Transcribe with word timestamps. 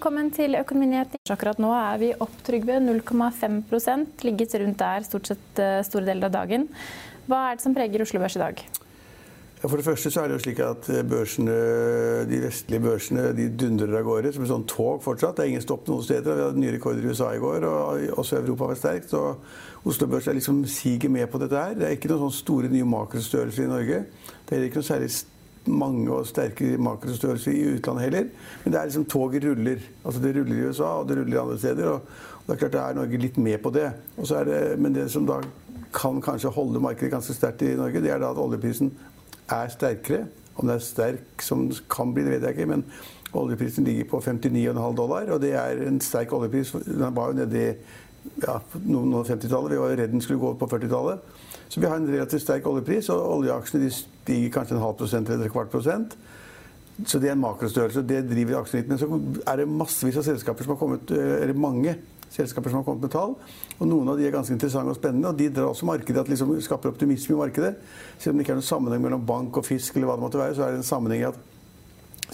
Velkommen 0.00 0.30
til 0.32 0.56
Økonominyheter. 0.56 1.20
Akkurat 1.28 1.58
nå 1.60 1.74
er 1.76 1.98
vi 2.00 2.06
opp, 2.24 2.38
Trygve. 2.40 2.78
0,5% 2.80 4.22
ligget 4.24 4.54
rundt 4.62 4.78
der 4.80 5.04
stort 5.04 5.28
sett 5.28 5.58
eh, 5.60 5.82
store 5.84 6.06
deler 6.06 6.30
av 6.30 6.38
dagen. 6.38 6.62
Hva 7.28 7.40
er 7.50 7.58
det 7.58 7.64
som 7.66 7.74
preger 7.76 8.00
Oslo 8.00 8.22
Børs 8.22 8.38
i 8.38 8.40
dag? 8.40 8.62
For 9.60 9.76
det 9.76 9.84
første 9.84 10.08
så 10.08 10.22
er 10.22 10.30
det 10.30 10.38
jo 10.38 10.44
slik 10.46 10.62
at 10.64 10.88
børsene, 11.04 11.56
De 12.30 12.38
vestlige 12.46 12.80
børsene 12.80 13.26
de 13.36 13.50
dundrer 13.60 13.98
av 13.98 14.06
gårde 14.08 14.32
som 14.32 14.46
et 14.46 14.48
sånt 14.54 14.72
tog 14.72 15.02
fortsatt. 15.04 15.36
Det 15.36 15.44
er 15.44 15.52
ingen 15.52 15.66
stopp 15.66 15.84
noen 15.92 16.06
steder. 16.06 16.32
Vi 16.32 16.46
hadde 16.46 16.62
nye 16.62 16.72
rekorder 16.78 17.04
i 17.04 17.12
USA 17.12 17.34
i 17.36 17.42
går, 17.44 17.66
og 17.68 18.22
også 18.24 18.40
Europa 18.40 18.70
var 18.70 18.80
sterkt. 18.80 19.12
Så 19.12 19.34
Oslo 19.84 20.08
Børs 20.08 20.30
er 20.32 20.40
liksom 20.40 20.62
siger 20.64 21.12
med 21.12 21.28
på 21.28 21.42
dette 21.44 21.60
her. 21.60 21.76
Det 21.76 21.90
er 21.90 21.98
ikke 21.98 22.08
noen 22.08 22.24
sånne 22.24 22.38
store 22.40 22.72
nye 22.72 22.88
makrostørrelser 22.88 23.68
i 23.68 23.74
Norge. 23.74 24.00
Det 24.48 24.56
er 24.56 24.64
ikke 24.64 24.80
noe 24.80 24.92
særlig 24.94 25.12
mange 25.70 26.10
og 26.12 26.26
sterke 26.28 26.74
makrostørrelser 26.80 27.54
i 27.54 27.76
utlandet 27.76 28.04
heller. 28.04 28.28
Men 28.64 28.72
det 28.72 28.80
er 28.80 28.90
liksom 28.90 29.06
toget 29.10 29.44
ruller. 29.44 29.86
Altså 30.04 30.22
Det 30.22 30.34
ruller 30.36 30.56
i 30.56 30.66
USA, 30.68 30.90
og 31.00 31.08
det 31.08 31.18
ruller 31.18 31.40
andre 31.40 31.58
steder. 31.58 31.88
Og, 31.88 32.00
og 32.40 32.46
det 32.46 32.54
er 32.54 32.60
klart 32.62 32.72
det 32.72 32.80
er 32.80 32.98
Norge 33.00 33.22
litt 33.22 33.38
med 33.38 33.58
på 33.62 33.70
det. 33.70 33.92
det. 34.16 34.78
Men 34.78 34.94
det 34.94 35.10
som 35.10 35.26
da 35.26 35.40
kan 35.94 36.20
kanskje 36.22 36.50
holde 36.54 36.80
markedet 36.80 37.12
ganske 37.12 37.34
sterkt 37.34 37.62
i 37.62 37.76
Norge, 37.76 38.00
det 38.00 38.10
er 38.10 38.18
da 38.18 38.30
at 38.30 38.38
oljeprisen 38.38 38.92
er 39.50 39.68
sterkere. 39.68 40.26
Om 40.56 40.68
det 40.68 40.76
er 40.76 40.84
sterk 40.84 41.42
som 41.42 41.70
kan 41.90 42.14
bli, 42.14 42.24
det 42.24 42.36
vet 42.36 42.42
jeg 42.42 42.58
ikke. 42.58 42.66
Men 42.66 42.84
oljeprisen 43.32 43.84
ligger 43.84 44.04
på 44.10 44.20
59,5 44.20 44.96
dollar, 44.96 45.30
og 45.30 45.40
det 45.40 45.54
er 45.54 45.82
en 45.86 46.00
sterk 46.00 46.32
oljepris. 46.32 46.72
Den 46.86 47.16
var 47.16 47.30
jo 47.30 47.40
nede 47.40 47.60
i 47.60 47.74
ja, 48.42 48.58
noen 48.84 49.14
og 49.14 49.28
50-tallet. 49.28 49.72
Vi 49.72 49.80
var 49.80 49.94
redd 49.96 50.12
den 50.12 50.24
skulle 50.24 50.42
gå 50.42 50.52
på 50.58 50.68
40-tallet. 50.70 51.22
Så 51.70 51.80
vi 51.80 51.86
har 51.86 51.96
en 51.96 52.08
relativt 52.10 52.42
sterk 52.42 52.66
oljepris, 52.66 53.08
og 53.14 53.22
oljeaksjene 53.38 53.86
de 53.86 53.92
stiger 54.30 54.54
kanskje 54.54 54.78
en 54.78 54.84
halv 54.84 55.00
prosent 55.00 55.30
eller 55.30 55.50
et 55.50 55.54
kvart 55.54 55.72
prosent. 55.72 56.14
Så 57.06 57.18
det 57.18 57.30
er 57.30 57.36
en 57.36 57.42
makrostørrelse. 57.42 58.04
Det 58.06 58.22
driver. 58.28 58.64
Men 58.88 59.00
så 59.00 59.08
er 59.48 59.60
det 59.60 59.68
massevis 59.68 60.20
av 60.20 60.26
selskaper 60.26 60.66
som 60.66 60.74
har 60.74 60.80
kommet, 60.80 61.10
eller 61.10 61.56
mange 61.56 61.96
selskaper 62.30 62.70
som 62.70 62.80
har 62.80 62.86
kommet 62.86 63.06
med 63.06 63.12
tall. 63.14 63.34
Og 63.80 63.88
noen 63.88 64.12
av 64.12 64.20
de 64.20 64.26
er 64.28 64.34
ganske 64.34 64.52
interessante 64.54 64.92
og 64.92 64.98
spennende, 64.98 65.32
og 65.32 65.38
de 65.38 65.48
drar 65.50 65.72
også 65.72 65.88
markedet, 65.88 66.20
at 66.20 66.30
liksom 66.30 66.52
skaper 66.62 66.92
optimisme 66.92 67.34
i 67.34 67.40
markedet. 67.40 67.72
Selv 68.18 68.34
om 68.34 68.38
det 68.38 68.46
ikke 68.46 68.54
er 68.54 68.60
noen 68.60 68.68
sammenheng 68.68 69.06
mellom 69.06 69.24
bank 69.26 69.56
og 69.58 69.66
fisk, 69.66 69.96
eller 69.96 70.10
hva 70.10 70.18
det 70.18 70.26
måtte 70.26 70.42
være, 70.42 70.58
så 70.58 70.66
er 70.66 70.76
det 70.76 70.82
en 70.82 70.90
sammenheng 70.92 71.24
i 71.24 71.30
at 71.30 71.40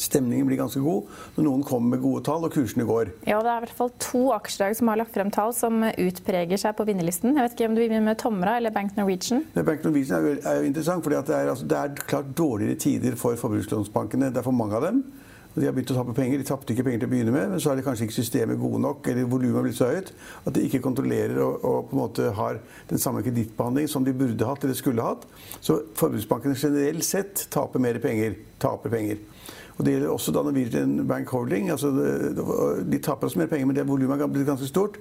Stemningen 0.00 0.48
blir 0.48 0.60
ganske 0.60 0.80
god 0.84 1.08
når 1.36 1.46
noen 1.46 1.64
kommer 1.66 1.96
med 1.96 2.04
gode 2.04 2.24
tall 2.26 2.44
og 2.46 2.52
kursene 2.54 2.86
går. 2.88 3.12
Ja, 3.28 3.40
Det 3.42 3.52
er 3.52 3.60
i 3.60 3.66
hvert 3.66 3.78
fall 3.78 3.92
to 4.02 4.22
aksjedag 4.36 4.76
som 4.78 4.90
har 4.92 5.00
lagt 5.00 5.14
frem 5.14 5.30
tall 5.34 5.54
som 5.56 5.82
utpreger 5.82 6.60
seg 6.60 6.76
på 6.76 6.86
vinnerlisten. 6.88 7.36
Jeg 7.36 7.46
vet 7.46 7.56
ikke 7.56 7.70
om 7.70 7.76
du 7.78 7.82
vil 7.84 7.94
med 8.02 8.18
Tomra 8.20 8.56
eller 8.60 8.74
Bank 8.74 8.96
Norwegian? 8.98 9.44
Bank 9.56 9.84
Norwegian 9.84 10.18
er 10.18 10.26
jo, 10.26 10.40
er 10.42 10.60
jo 10.60 10.70
interessant, 10.70 11.04
for 11.04 11.14
det, 11.14 11.22
altså, 11.28 11.68
det, 11.68 11.78
er 11.78 12.08
klart 12.08 12.34
dårligere 12.36 12.80
tider 12.80 13.16
for 13.20 13.38
forbrukslånsbankene. 13.40 14.32
Det 14.32 14.42
er 14.42 14.46
for 14.46 14.56
mange 14.56 14.76
av 14.76 14.88
dem. 14.88 15.04
Og 15.56 15.62
de 15.62 15.68
har 15.70 15.72
begynt 15.72 15.90
å 15.94 15.96
tappe 15.96 16.12
penger. 16.12 16.40
De 16.42 16.44
tapte 16.44 16.74
ikke 16.74 16.84
penger 16.84 17.00
til 17.00 17.08
å 17.08 17.12
begynne 17.14 17.32
med, 17.32 17.46
men 17.54 17.60
så 17.64 17.72
er 17.72 17.78
det 17.78 17.84
kanskje 17.86 18.04
ikke 18.04 18.18
systemet 18.18 18.58
gode 18.60 18.82
nok, 18.84 19.06
eller 19.08 19.28
volumet 19.30 19.56
har 19.56 19.64
blitt 19.64 19.78
så 19.78 19.88
høyt 19.88 20.10
at 20.44 20.52
de 20.52 20.64
ikke 20.66 20.82
kontrollerer 20.84 21.40
og, 21.40 21.64
og 21.64 21.78
på 21.88 21.96
en 21.96 22.02
måte 22.02 22.26
har 22.36 22.58
den 22.90 23.00
samme 23.00 23.24
kredittbehandling 23.24 23.88
som 23.88 24.04
de 24.04 24.12
burde 24.16 24.48
hatt 24.50 24.66
eller 24.66 24.76
skulle 24.76 25.06
hatt. 25.06 25.24
Så 25.64 25.78
forbruksbankene 25.96 26.58
generelt 26.60 27.08
sett 27.08 27.46
taper 27.54 27.80
mer 27.80 27.96
penger. 28.04 28.36
Taper 28.60 28.92
penger. 28.92 29.24
Og 29.76 29.84
Det 29.84 29.92
gjelder 29.92 30.08
også 30.08 30.32
da 30.32 30.42
Bank 31.08 31.28
Holding. 31.28 31.70
Altså 31.70 31.90
de 32.90 32.98
taper 32.98 33.26
også 33.26 33.38
mer 33.38 33.46
penger, 33.46 33.66
men 33.66 33.76
det 33.76 33.88
volumet 33.88 34.20
har 34.20 34.26
blitt 34.26 34.48
ganske 34.48 34.66
stort. 34.66 34.96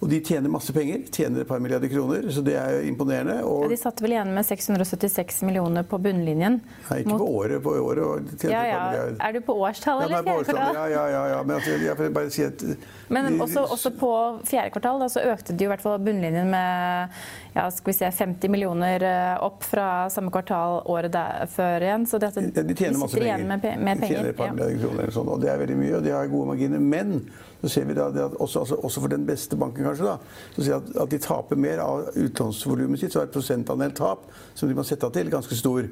Og 0.00 0.08
de 0.08 0.16
tjener 0.24 0.48
masse 0.48 0.72
penger. 0.72 1.02
Tjener 1.12 1.42
et 1.42 1.48
par 1.48 1.60
milliarder 1.60 1.90
kroner, 1.92 2.24
så 2.32 2.40
det 2.44 2.54
er 2.56 2.86
imponerende. 2.88 3.42
Og... 3.44 3.66
Ja, 3.66 3.68
de 3.74 3.76
satt 3.76 4.00
vel 4.00 4.14
igjen 4.14 4.30
med 4.32 4.46
676 4.48 5.42
millioner 5.44 5.84
på 5.84 5.98
bunnlinjen. 6.00 6.56
Nei, 6.88 7.00
ikke 7.02 7.12
mot... 7.12 7.20
på 7.20 7.26
året. 7.42 7.60
På 7.66 7.74
året 7.76 8.46
ja, 8.48 8.62
ja. 8.64 8.78
Er 9.20 9.36
du 9.36 9.42
på 9.44 9.58
årstall 9.60 10.06
eller 10.06 10.24
fjerde 10.24 10.46
kvartal? 10.48 10.78
Ja, 10.78 10.86
ja, 10.88 11.04
ja, 11.12 11.26
ja. 11.34 11.42
Men 11.44 11.58
altså, 11.58 11.76
jeg 11.84 11.98
får 11.98 12.14
bare 12.16 12.32
si 12.32 12.46
at 12.46 12.64
Men 13.12 13.28
også, 13.44 13.66
også 13.76 13.92
på 14.00 14.12
fjerde 14.48 14.72
kvartal 14.72 15.04
da, 15.04 15.10
så 15.12 15.26
økte 15.34 15.52
de 15.52 15.68
i 15.68 15.70
hvert 15.74 15.84
fall 15.84 16.00
bunnlinjen 16.00 16.48
med 16.48 17.20
ja, 17.52 17.66
skal 17.74 17.92
vi 17.92 17.96
se, 17.98 18.10
50 18.14 18.52
millioner 18.56 19.04
eh, 19.04 19.36
opp 19.44 19.68
fra 19.68 20.08
samme 20.12 20.32
kvartal 20.32 20.80
året 20.88 21.12
der, 21.12 21.44
før 21.52 21.84
igjen. 21.84 22.08
Så 22.08 22.22
dette, 22.22 22.48
ja, 22.48 22.64
de 22.64 22.78
tjener 22.78 23.02
masse 23.02 23.20
penger. 23.20 23.44
Med, 23.52 23.68
med 23.84 24.00
de 24.00 24.12
tjener 24.14 24.32
et 24.32 24.40
par 24.40 24.56
milliarder 24.56 24.80
kroner 24.80 25.04
eller 25.04 25.16
sånn, 25.20 25.32
og 25.36 25.44
det 25.44 25.52
er 25.52 25.60
veldig 25.66 25.78
mye, 25.84 25.94
og 25.98 26.08
de 26.08 26.16
har 26.16 26.32
gode 26.32 26.52
marginer. 26.54 26.84
Men 26.96 27.16
så 27.60 27.68
ser 27.68 27.84
vi 27.88 27.96
da 27.96 28.08
at 28.08 28.36
også, 28.40 28.62
altså, 28.62 28.78
også, 28.80 29.02
for 29.04 29.12
den 29.12 29.26
beste 29.28 29.56
banken, 29.56 29.84
kanskje, 29.84 30.08
da, 30.08 30.16
så 30.54 30.62
ser 30.62 30.70
vi 30.70 30.78
at, 30.78 30.90
at 31.04 31.12
de 31.12 31.18
taper 31.22 31.60
mer 31.60 31.82
av 31.84 32.08
utlånsvolumet 32.16 33.00
sitt. 33.00 33.12
Så 33.12 33.22
er 33.22 33.32
prosentandel 33.32 33.92
tap 33.96 34.26
som 34.54 34.68
de 34.68 34.76
må 34.76 34.84
sette 34.86 35.06
av 35.06 35.14
til, 35.14 35.32
ganske 35.32 35.58
stor. 35.58 35.88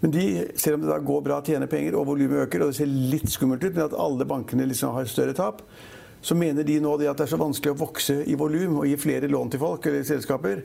Men 0.00 0.12
de, 0.12 0.24
selv 0.58 0.76
om 0.76 0.84
det 0.84 0.90
da 0.92 0.98
går 1.00 1.22
bra, 1.24 1.38
tjener 1.44 1.70
penger 1.70 1.96
og 1.96 2.08
volumet 2.10 2.44
øker, 2.46 2.64
og 2.64 2.72
det 2.72 2.80
ser 2.80 2.90
litt 2.90 3.30
skummelt 3.32 3.64
ut, 3.64 3.72
men 3.72 3.86
at 3.86 3.96
alle 4.00 4.26
bankene 4.28 4.66
liksom 4.68 4.92
har 4.96 5.08
større 5.10 5.36
tap, 5.36 5.62
så 6.20 6.34
mener 6.34 6.66
de 6.66 6.80
nå 6.82 6.96
det 6.98 7.08
at 7.10 7.18
det 7.20 7.26
er 7.26 7.32
så 7.36 7.40
vanskelig 7.40 7.76
å 7.76 7.80
vokse 7.80 8.18
i 8.26 8.34
volum 8.38 8.80
og 8.80 8.90
gi 8.90 8.96
flere 8.98 9.30
lån 9.30 9.52
til 9.52 9.62
folk 9.62 9.86
eller 9.86 10.04
selskaper. 10.06 10.62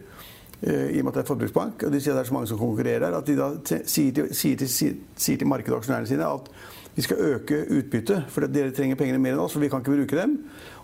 Eh, 0.61 0.97
I 0.97 0.99
og 1.01 1.07
med 1.07 1.11
at 1.11 1.19
det 1.19 1.23
er 1.23 1.29
forbruksbank, 1.29 1.85
og 1.85 1.93
de 1.93 2.01
sier 2.01 2.13
at 2.13 2.19
det 2.19 2.25
er 2.25 2.29
så 2.31 2.35
mange 2.37 2.49
som 2.51 2.59
konkurrerer, 2.59 3.05
der, 3.07 3.17
at 3.17 3.29
de 3.29 3.37
da 3.37 3.49
sier 3.85 4.13
til, 4.17 4.29
sier 4.35 4.59
til, 4.61 4.69
sier 4.69 5.41
til 5.41 5.49
markedet 5.49 5.75
og 5.75 5.81
aksjonærene 5.81 6.09
sine 6.09 6.27
at 6.27 6.51
vi 6.95 7.01
skal 7.05 7.17
øke 7.17 7.65
utbyttet, 7.69 8.25
for 8.27 8.47
dere 8.51 8.73
trenger 8.75 8.99
pengene 8.99 9.19
mer 9.21 9.37
enn 9.37 9.43
oss, 9.45 9.53
for 9.55 9.63
vi 9.63 9.69
kan 9.71 9.79
ikke 9.83 9.93
bruke 9.95 10.17
dem. 10.17 10.37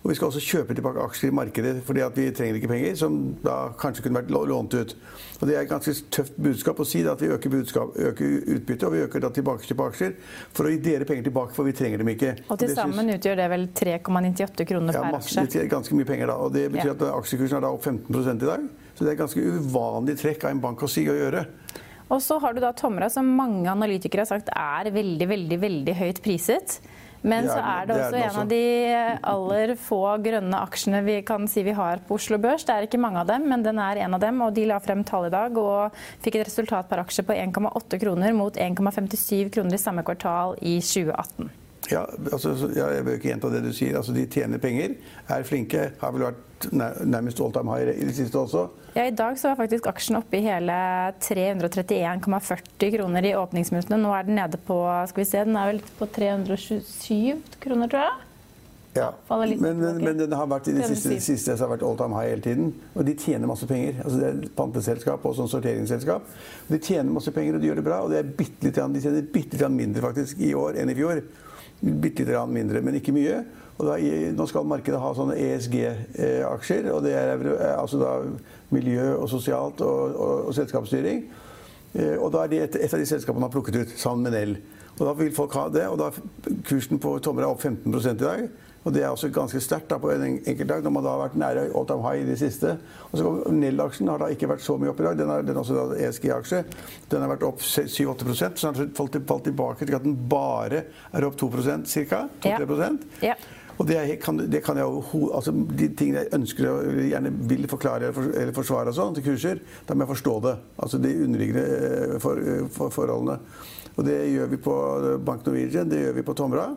Og 0.03 0.11
vi 0.11 0.15
skal 0.15 0.29
også 0.29 0.39
kjøpe 0.39 0.75
tilbake 0.77 1.03
aksjer 1.03 1.31
i 1.31 1.35
markedet 1.35 1.73
fordi 1.83 2.03
vi 2.15 2.27
trenger 2.31 2.59
ikke 2.59 2.69
penger, 2.71 2.93
som 2.95 3.15
da 3.43 3.55
kanskje 3.79 4.05
kunne 4.05 4.21
vært 4.21 4.29
lånt 4.31 4.75
ut. 4.77 4.93
Og 5.41 5.47
Det 5.47 5.55
er 5.55 5.65
et 5.65 5.69
ganske 5.69 5.93
tøft 6.13 6.37
budskap 6.39 6.79
å 6.79 6.85
si 6.87 7.01
at 7.03 7.21
vi 7.21 7.27
øker, 7.33 7.51
budskap, 7.51 7.97
øker 7.97 8.37
utbyttet 8.55 8.87
og 8.87 8.93
vi 8.93 9.01
øker 9.03 9.25
da 9.25 9.31
tilbakekjøp 9.35 9.81
av 9.83 9.91
aksjer 9.91 10.15
for 10.55 10.69
å 10.69 10.71
gi 10.71 10.79
dere 10.85 11.05
penger 11.09 11.27
tilbake, 11.27 11.53
for 11.57 11.67
vi 11.67 11.75
trenger 11.75 12.01
dem 12.01 12.13
ikke. 12.13 12.33
Og 12.47 12.61
Til 12.61 12.71
sammen 12.73 13.11
utgjør 13.17 13.41
det 13.41 13.49
vel 13.51 13.67
3,98 13.75 14.69
kroner 14.71 14.95
ja, 14.95 15.03
per 15.03 15.19
aksje? 15.19 15.45
Ja, 15.59 15.67
ganske 15.75 15.97
mye 15.97 16.07
penger 16.07 16.31
da. 16.31 16.37
Og 16.45 16.53
Det 16.55 16.69
betyr 16.71 16.93
ja. 16.93 16.95
at 16.95 17.03
aksjekursen 17.11 17.59
er 17.59 17.67
da 17.67 17.73
opp 17.75 17.83
15% 17.83 18.47
i 18.47 18.51
dag. 18.53 18.69
Så 18.95 19.03
det 19.03 19.11
er 19.11 19.17
et 19.17 19.25
ganske 19.25 19.43
uvanlig 19.59 20.17
trekk 20.23 20.47
av 20.47 20.55
en 20.55 20.63
bank 20.63 20.87
å 20.87 20.89
si 20.89 21.03
og 21.11 21.19
gjøre. 21.19 21.45
Og 22.07 22.21
så 22.23 22.37
har 22.39 22.55
du 22.55 22.61
da 22.63 22.71
Tomra, 22.75 23.09
som 23.11 23.27
mange 23.35 23.67
analytikere 23.71 24.23
har 24.23 24.29
sagt 24.29 24.51
er 24.53 24.91
veldig, 24.95 25.27
veldig, 25.27 25.59
veldig 25.59 25.97
høyt 25.97 26.23
priset. 26.23 26.79
Men 27.27 27.47
så 27.49 27.57
er 27.57 27.87
det 27.87 27.95
også 27.97 28.11
det 28.13 28.19
er 28.21 28.27
en 28.29 28.39
av 28.39 28.49
de 28.51 28.61
aller 29.31 29.73
få 29.81 30.01
grønne 30.23 30.61
aksjene 30.67 31.01
vi 31.03 31.17
kan 31.27 31.47
si 31.49 31.63
vi 31.65 31.75
har 31.75 32.03
på 32.07 32.15
Oslo 32.15 32.39
Børs. 32.41 32.63
Det 32.67 32.75
er 32.75 32.87
ikke 32.87 33.01
mange 33.01 33.23
av 33.23 33.31
dem, 33.31 33.47
men 33.49 33.65
den 33.65 33.81
er 33.83 34.03
en 34.05 34.15
av 34.15 34.23
dem. 34.23 34.39
Og 34.45 34.53
de 34.55 34.67
la 34.69 34.79
frem 34.83 35.03
tall 35.07 35.27
i 35.27 35.33
dag 35.33 35.57
og 35.59 35.97
fikk 36.23 36.39
et 36.39 36.47
resultat 36.47 36.87
per 36.89 37.03
aksje 37.03 37.25
på 37.27 37.35
1,8 37.35 38.01
kroner 38.03 38.37
mot 38.37 38.55
1,57 38.55 39.49
kroner 39.57 39.75
i 39.75 39.81
samme 39.81 40.05
kvartal 40.07 40.55
i 40.61 40.77
2018. 40.79 41.66
Ja, 41.91 42.03
altså, 42.31 42.53
jeg 42.75 43.05
bør 43.05 43.15
ikke 43.15 43.29
gjenta 43.29 43.51
det 43.53 43.63
du 43.63 43.71
sier. 43.75 43.95
Altså, 43.99 44.15
de 44.15 44.25
tjener 44.31 44.59
penger, 44.61 44.97
er 45.31 45.47
flinke. 45.47 45.91
Har 46.01 46.13
vel 46.15 46.27
vært 46.27 46.67
nærmest 46.73 47.39
all 47.43 47.53
time 47.55 47.71
high 47.71 47.93
i 47.93 48.07
det 48.07 48.15
siste 48.17 48.39
også. 48.39 48.67
Ja, 48.97 49.05
I 49.05 49.15
dag 49.15 49.37
så 49.39 49.51
var 49.51 49.59
faktisk 49.61 49.87
aksjen 49.91 50.17
oppe 50.17 50.39
i 50.39 50.45
hele 50.45 50.75
331,40 51.21 52.95
kroner 52.97 53.27
i 53.29 53.35
åpningsminuttene. 53.37 53.99
Nå 54.01 54.13
er 54.17 54.27
den 54.27 54.39
nede 54.41 54.59
på 54.67 54.79
skal 55.11 55.23
vi 55.23 55.27
se, 55.29 55.43
den 55.45 55.59
er 55.59 55.73
vel 55.73 55.83
på 55.99 56.09
327 56.17 57.59
kroner, 57.63 57.91
tror 57.91 58.07
jeg. 58.07 58.23
Ja. 58.97 59.11
Men, 59.29 59.59
men, 59.59 59.97
men, 60.01 60.17
den 60.17 60.33
har 60.33 60.47
vært 60.49 60.71
i 60.71 60.73
det 60.73 60.87
siste, 60.89 61.19
siste 61.21 61.53
har 61.59 61.69
vært 61.69 61.83
all 61.85 61.97
time 61.99 62.17
high 62.17 62.31
hele 62.31 62.43
tiden. 62.43 62.71
Og 62.95 63.05
de 63.05 63.13
tjener 63.19 63.49
masse 63.49 63.67
penger. 63.69 63.99
Altså 64.03 64.21
det 64.21 64.29
er 64.29 64.53
panteselskap 64.57 65.27
og 65.27 65.35
sånn 65.37 65.51
sorteringsselskap. 65.51 66.31
De 66.71 66.79
tjener 66.81 67.13
masse 67.13 67.33
penger, 67.35 67.57
og 67.57 67.61
de 67.61 67.69
gjør 67.69 67.81
det 67.81 67.85
bra. 67.85 67.99
Og 68.05 68.13
det 68.13 68.23
er 68.23 68.31
bitte 68.39 68.65
litt, 68.65 68.79
de 68.95 69.03
tjener 69.03 69.27
bitte 69.33 69.59
litt 69.59 69.75
mindre 69.75 70.05
faktisk 70.07 70.41
i 70.41 70.55
år 70.57 70.81
enn 70.81 70.93
i 70.93 70.97
fjor. 70.97 71.21
Bitte 71.81 72.25
litt 72.25 72.53
mindre, 72.53 72.81
men 72.81 72.97
ikke 72.97 73.13
mye. 73.15 73.41
Da, 73.77 73.97
nå 74.33 74.45
skal 74.49 74.65
markedet 74.65 74.99
ha 75.01 75.11
sånne 75.13 75.35
ESG-aksjer. 75.37 76.87
og 76.93 77.03
Det 77.05 77.13
er 77.13 77.43
altså 77.75 77.99
da 78.01 78.13
miljø 78.73 79.11
og 79.19 79.29
sosialt 79.29 79.83
og, 79.85 80.15
og, 80.15 80.47
og 80.49 80.55
selskapsstyring. 80.57 81.27
Eh, 81.93 82.15
og 82.17 82.31
da 82.33 82.43
er 82.43 82.51
det 82.51 82.63
et, 82.63 82.79
et, 82.81 82.93
av 82.93 83.01
de 83.01 83.09
selskapene 83.09 83.41
man 83.41 83.51
har 83.51 83.53
plukket 83.53 83.77
ut, 83.81 83.93
sammen 83.99 84.25
med 84.27 84.35
Nell. 84.35 84.57
Og 84.97 85.03
da 85.05 85.13
vil 85.19 85.35
folk 85.35 85.53
ha 85.59 85.67
det. 85.73 85.85
Og 85.91 85.99
da 86.01 86.09
kursen 86.65 87.01
på 87.01 87.13
Tomra 87.23 87.45
er 87.45 87.53
opp 87.53 87.61
15 87.61 87.93
i 87.93 88.17
dag. 88.23 88.47
Og 88.87 88.93
det 88.95 89.01
er 89.03 89.11
også 89.11 89.27
ganske 89.35 89.59
sterkt 89.59 89.91
på 89.99 90.11
en 90.13 90.23
enkelt 90.23 90.69
dag, 90.69 90.83
når 90.85 90.93
man 90.95 91.03
da 91.03 91.11
har 91.11 91.23
vært 91.25 91.37
nære 91.41 91.63
all 91.75 91.87
time 91.89 92.05
high 92.05 92.21
i 92.23 92.29
det 92.29 92.37
siste. 92.39 92.77
Og 93.09 93.19
så 93.19 93.33
Nell-aksjen 93.51 94.07
har 94.07 94.21
da 94.21 94.29
ikke 94.31 94.47
vært 94.47 94.63
så 94.63 94.77
mye 94.79 94.93
opp 94.93 95.01
i 95.03 95.07
dag. 95.09 95.17
Den 95.19 95.33
er, 95.33 95.43
den 95.43 95.57
er 95.57 95.59
også 95.59 95.89
ESG-aksje. 96.07 96.63
Den 97.11 97.25
har 97.25 97.33
vært 97.33 97.43
opp 97.49 97.59
7-8 97.59 98.37
så 98.37 98.71
den 98.71 98.79
har 98.79 98.91
falt, 98.95 99.43
tilbake 99.43 99.83
til 99.83 99.97
at 99.97 100.05
den 100.07 100.15
bare 100.31 100.85
er 101.11 101.27
opp 101.27 101.35
2 101.39 101.49
ca. 101.83 102.21
2-3 102.45 102.91
ja. 103.25 103.35
Og 103.77 103.85
det, 103.85 103.97
kan, 104.23 104.39
det 104.49 104.63
kan 104.65 104.79
jeg 104.79 104.85
altså 104.87 105.51
De 105.53 105.89
tingene 105.93 106.23
jeg 106.23 106.33
ønsker 106.33 106.69
og 106.71 107.01
gjerne 107.11 107.31
vil 107.49 107.67
forklare 107.69 108.09
eller 108.15 108.55
forsvare 108.55 108.93
sånn 108.95 109.17
til 109.17 109.27
kurser, 109.27 109.61
da 109.85 109.93
må 109.93 110.05
jeg 110.05 110.13
forstå 110.15 110.37
det. 110.47 110.55
Altså 110.81 111.01
de 111.03 111.11
underliggende 111.25 111.65
eh, 111.89 112.15
for, 112.23 112.41
eh, 112.41 112.63
for, 112.73 112.93
forholdene. 112.95 113.37
Og 113.97 114.05
det 114.05 114.17
gjør 114.31 114.49
vi 114.53 114.59
på 114.61 114.73
Bank 115.25 115.45
Norwegian, 115.45 115.89
det 115.89 116.01
gjør 116.03 116.17
vi 116.17 116.25
på 116.25 116.35
Tomra. 116.37 116.67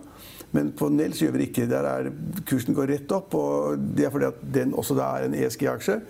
Men 0.57 0.73
på 0.75 0.89
Nels 0.91 1.21
gjør 1.23 1.35
vi 1.35 1.43
det 1.43 1.49
ikke. 1.51 1.69
Der 1.71 1.87
er 1.87 2.11
kursen 2.49 2.75
går 2.75 2.91
rett 2.91 3.13
opp, 3.15 3.35
og 3.39 3.81
det 3.97 4.07
er 4.07 4.15
fordi 4.15 4.29
at 4.31 4.41
den 4.57 4.75
også 4.75 4.97
er 5.05 5.27
en 5.27 5.37
ESG-aksje. 5.39 6.01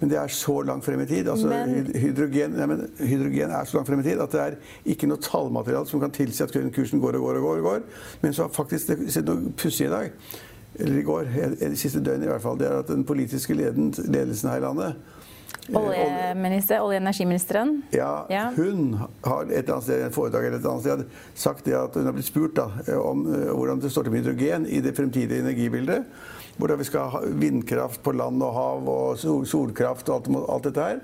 Men 0.00 0.10
det 0.10 0.18
er 0.18 0.32
så 0.34 0.54
langt 0.66 0.84
frem 0.84 1.00
i 1.04 1.06
tid. 1.06 1.28
Altså, 1.30 1.50
men... 1.52 1.92
hydrogen, 1.94 2.56
nei, 2.58 2.78
hydrogen, 3.06 3.52
er 3.52 3.68
så 3.68 3.78
langt 3.78 3.90
frem 3.90 4.00
i 4.02 4.06
tid 4.06 4.22
at 4.24 4.32
det 4.34 4.40
er 4.42 4.56
ikke 4.94 5.10
noe 5.10 5.22
tallmateriale 5.22 5.86
som 5.90 6.02
kan 6.02 6.14
tilsi 6.14 6.42
at 6.42 6.56
kursen 6.74 7.02
går 7.02 7.20
og 7.20 7.28
går 7.28 7.38
og 7.38 7.46
går. 7.48 7.60
og 7.60 7.68
går. 7.68 7.84
Men 8.24 8.34
så 8.34 8.48
faktisk 8.50 8.90
det 8.90 9.12
skjedd 9.12 9.30
noe 9.30 9.52
pussig 9.60 9.86
i 9.86 9.92
dag, 9.92 10.10
eller 10.80 10.98
i 10.98 11.06
går, 11.06 11.34
det 11.60 11.74
siste 11.78 12.00
døgnet 12.00 12.26
i 12.26 12.32
hvert 12.32 12.42
fall, 12.42 12.58
det 12.58 12.70
er 12.70 12.80
at 12.80 12.90
den 12.90 13.04
politiske 13.04 13.54
ledelsen 13.54 14.50
her 14.50 14.62
i 14.62 14.64
landet 14.64 15.20
Olje- 15.70 16.80
og 16.82 16.90
energiministeren? 16.96 17.82
Ja, 17.94 18.24
ja, 18.30 18.48
hun 18.56 18.96
har 18.98 19.44
et 19.46 19.62
eller 19.62 19.76
annet 19.76 19.86
sted, 19.86 20.04
en 20.06 20.14
foredrag 20.14 20.48
eller 20.48 20.58
et 20.58 20.66
annet 20.66 20.82
sted 20.82 21.04
sagt 21.38 21.68
at 21.68 21.94
hun 21.94 22.08
har 22.08 22.16
blitt 22.16 22.26
spurt 22.26 22.56
da, 22.58 22.66
om 22.98 23.26
eh, 23.30 23.48
hvordan 23.52 23.82
det 23.82 23.92
står 23.94 24.08
til 24.08 24.16
med 24.16 24.24
hydrogen 24.24 24.66
i 24.66 24.82
det 24.82 24.96
fremtidige 24.98 25.44
energibildet 25.44 26.02
hvordan 26.56 26.78
vi 26.78 26.84
skal 26.84 27.12
ha 27.12 27.20
vindkraft 27.40 28.02
på 28.04 28.12
land 28.16 28.42
og 28.44 28.52
hav 28.56 28.90
og 28.92 29.46
solkraft 29.48 30.10
og 30.12 30.18
alt, 30.18 30.28
alt 30.52 30.66
dette 30.68 30.84
her. 30.84 31.00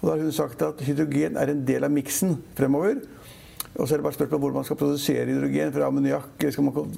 Og 0.00 0.02
da 0.04 0.12
har 0.12 0.24
hun 0.26 0.34
sagt 0.34 0.62
at 0.66 0.82
hydrogen 0.84 1.38
er 1.40 1.52
en 1.52 1.64
del 1.66 1.86
av 1.86 1.94
miksen 1.94 2.36
fremover. 2.58 3.00
Og 3.78 3.86
så 3.86 3.94
er 3.94 4.00
det 4.00 4.04
bare 4.04 4.16
spørsmål 4.16 4.40
hvor 4.42 4.54
man 4.58 4.64
skal 4.66 4.76
produsere 4.76 5.26
hydrogen. 5.30 5.72
Fra 5.72 5.86
ammoniakk, 5.86 6.44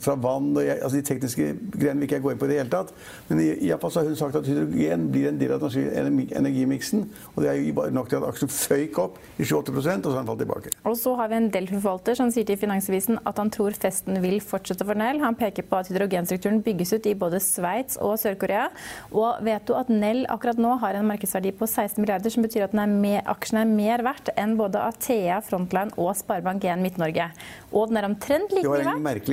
fra 0.01 0.15
vann 0.17 0.57
altså 0.57 0.97
De 0.97 1.03
tekniske 1.05 1.49
greiene 1.75 2.01
vil 2.01 2.07
ikke 2.09 2.17
jeg 2.17 2.25
gå 2.25 2.33
inn 2.33 2.41
på 2.41 2.49
i 2.49 2.53
det 2.53 2.59
hele 2.63 2.73
tatt. 2.73 2.93
Men 3.29 3.43
i, 3.45 3.49
i 3.69 3.73
så 3.83 4.01
har 4.01 4.09
hun 4.09 4.17
sagt 4.17 4.39
at 4.41 4.49
hydrogen 4.49 5.09
blir 5.13 5.29
en 5.29 5.41
del 5.41 5.53
av 5.53 5.61
den 5.61 5.69
norske 5.69 6.39
energimiksen. 6.41 7.05
Og 7.35 7.43
det 7.45 7.51
er 7.51 7.61
jo 7.61 7.85
nok 7.93 8.09
til 8.09 8.21
at 8.23 8.29
aksjen 8.31 8.53
føyk 8.53 9.01
opp 9.03 9.21
i 9.37 9.45
28 9.45 9.77
og 9.77 9.83
så 9.85 9.91
har 9.93 10.23
den 10.23 10.31
falt 10.31 10.43
tilbake. 10.45 10.73
Og 10.89 10.97
så 10.97 11.15
har 11.21 11.29
vi 11.29 11.39
en 11.43 11.51
Delfi-forvalter 11.53 12.17
som 12.19 12.33
sier 12.33 12.49
til 12.49 12.59
Finansavisen 12.61 13.21
at 13.29 13.39
han 13.39 13.53
tror 13.53 13.77
festen 13.77 14.23
vil 14.25 14.41
fortsette 14.41 14.87
for 14.89 14.99
Nell. 14.99 15.21
Han 15.21 15.37
peker 15.39 15.69
på 15.69 15.83
at 15.83 15.93
hydrogenstrukturen 15.93 16.63
bygges 16.65 16.97
ut 16.97 17.11
i 17.11 17.15
både 17.19 17.43
Sveits 17.43 18.01
og 18.01 18.17
Sør-Korea. 18.23 18.71
Og 19.13 19.45
vet 19.45 19.67
du 19.69 19.77
at 19.77 19.93
Nell 19.93 20.25
akkurat 20.33 20.61
nå 20.61 20.79
har 20.83 20.97
en 20.97 21.09
markedsverdi 21.11 21.53
på 21.59 21.69
16 21.69 22.01
milliarder, 22.01 22.33
som 22.33 22.47
betyr 22.47 22.67
at 22.67 22.77
er 22.83 22.89
med, 22.89 23.21
aksjen 23.29 23.61
er 23.61 23.69
mer 23.69 24.03
verdt 24.07 24.33
enn 24.41 24.57
både 24.59 24.81
Athea, 24.81 25.43
Frontline 25.45 25.93
og 26.01 26.15
Sparebank 26.19 26.62
G1 26.63 26.83
Midt-Norge. 26.83 27.29
Og 27.73 27.89
den 27.91 27.99
er 28.01 28.07
omtrent 28.07 28.53
like 28.55 28.69
mye 28.69 28.85
verdt, 28.85 29.31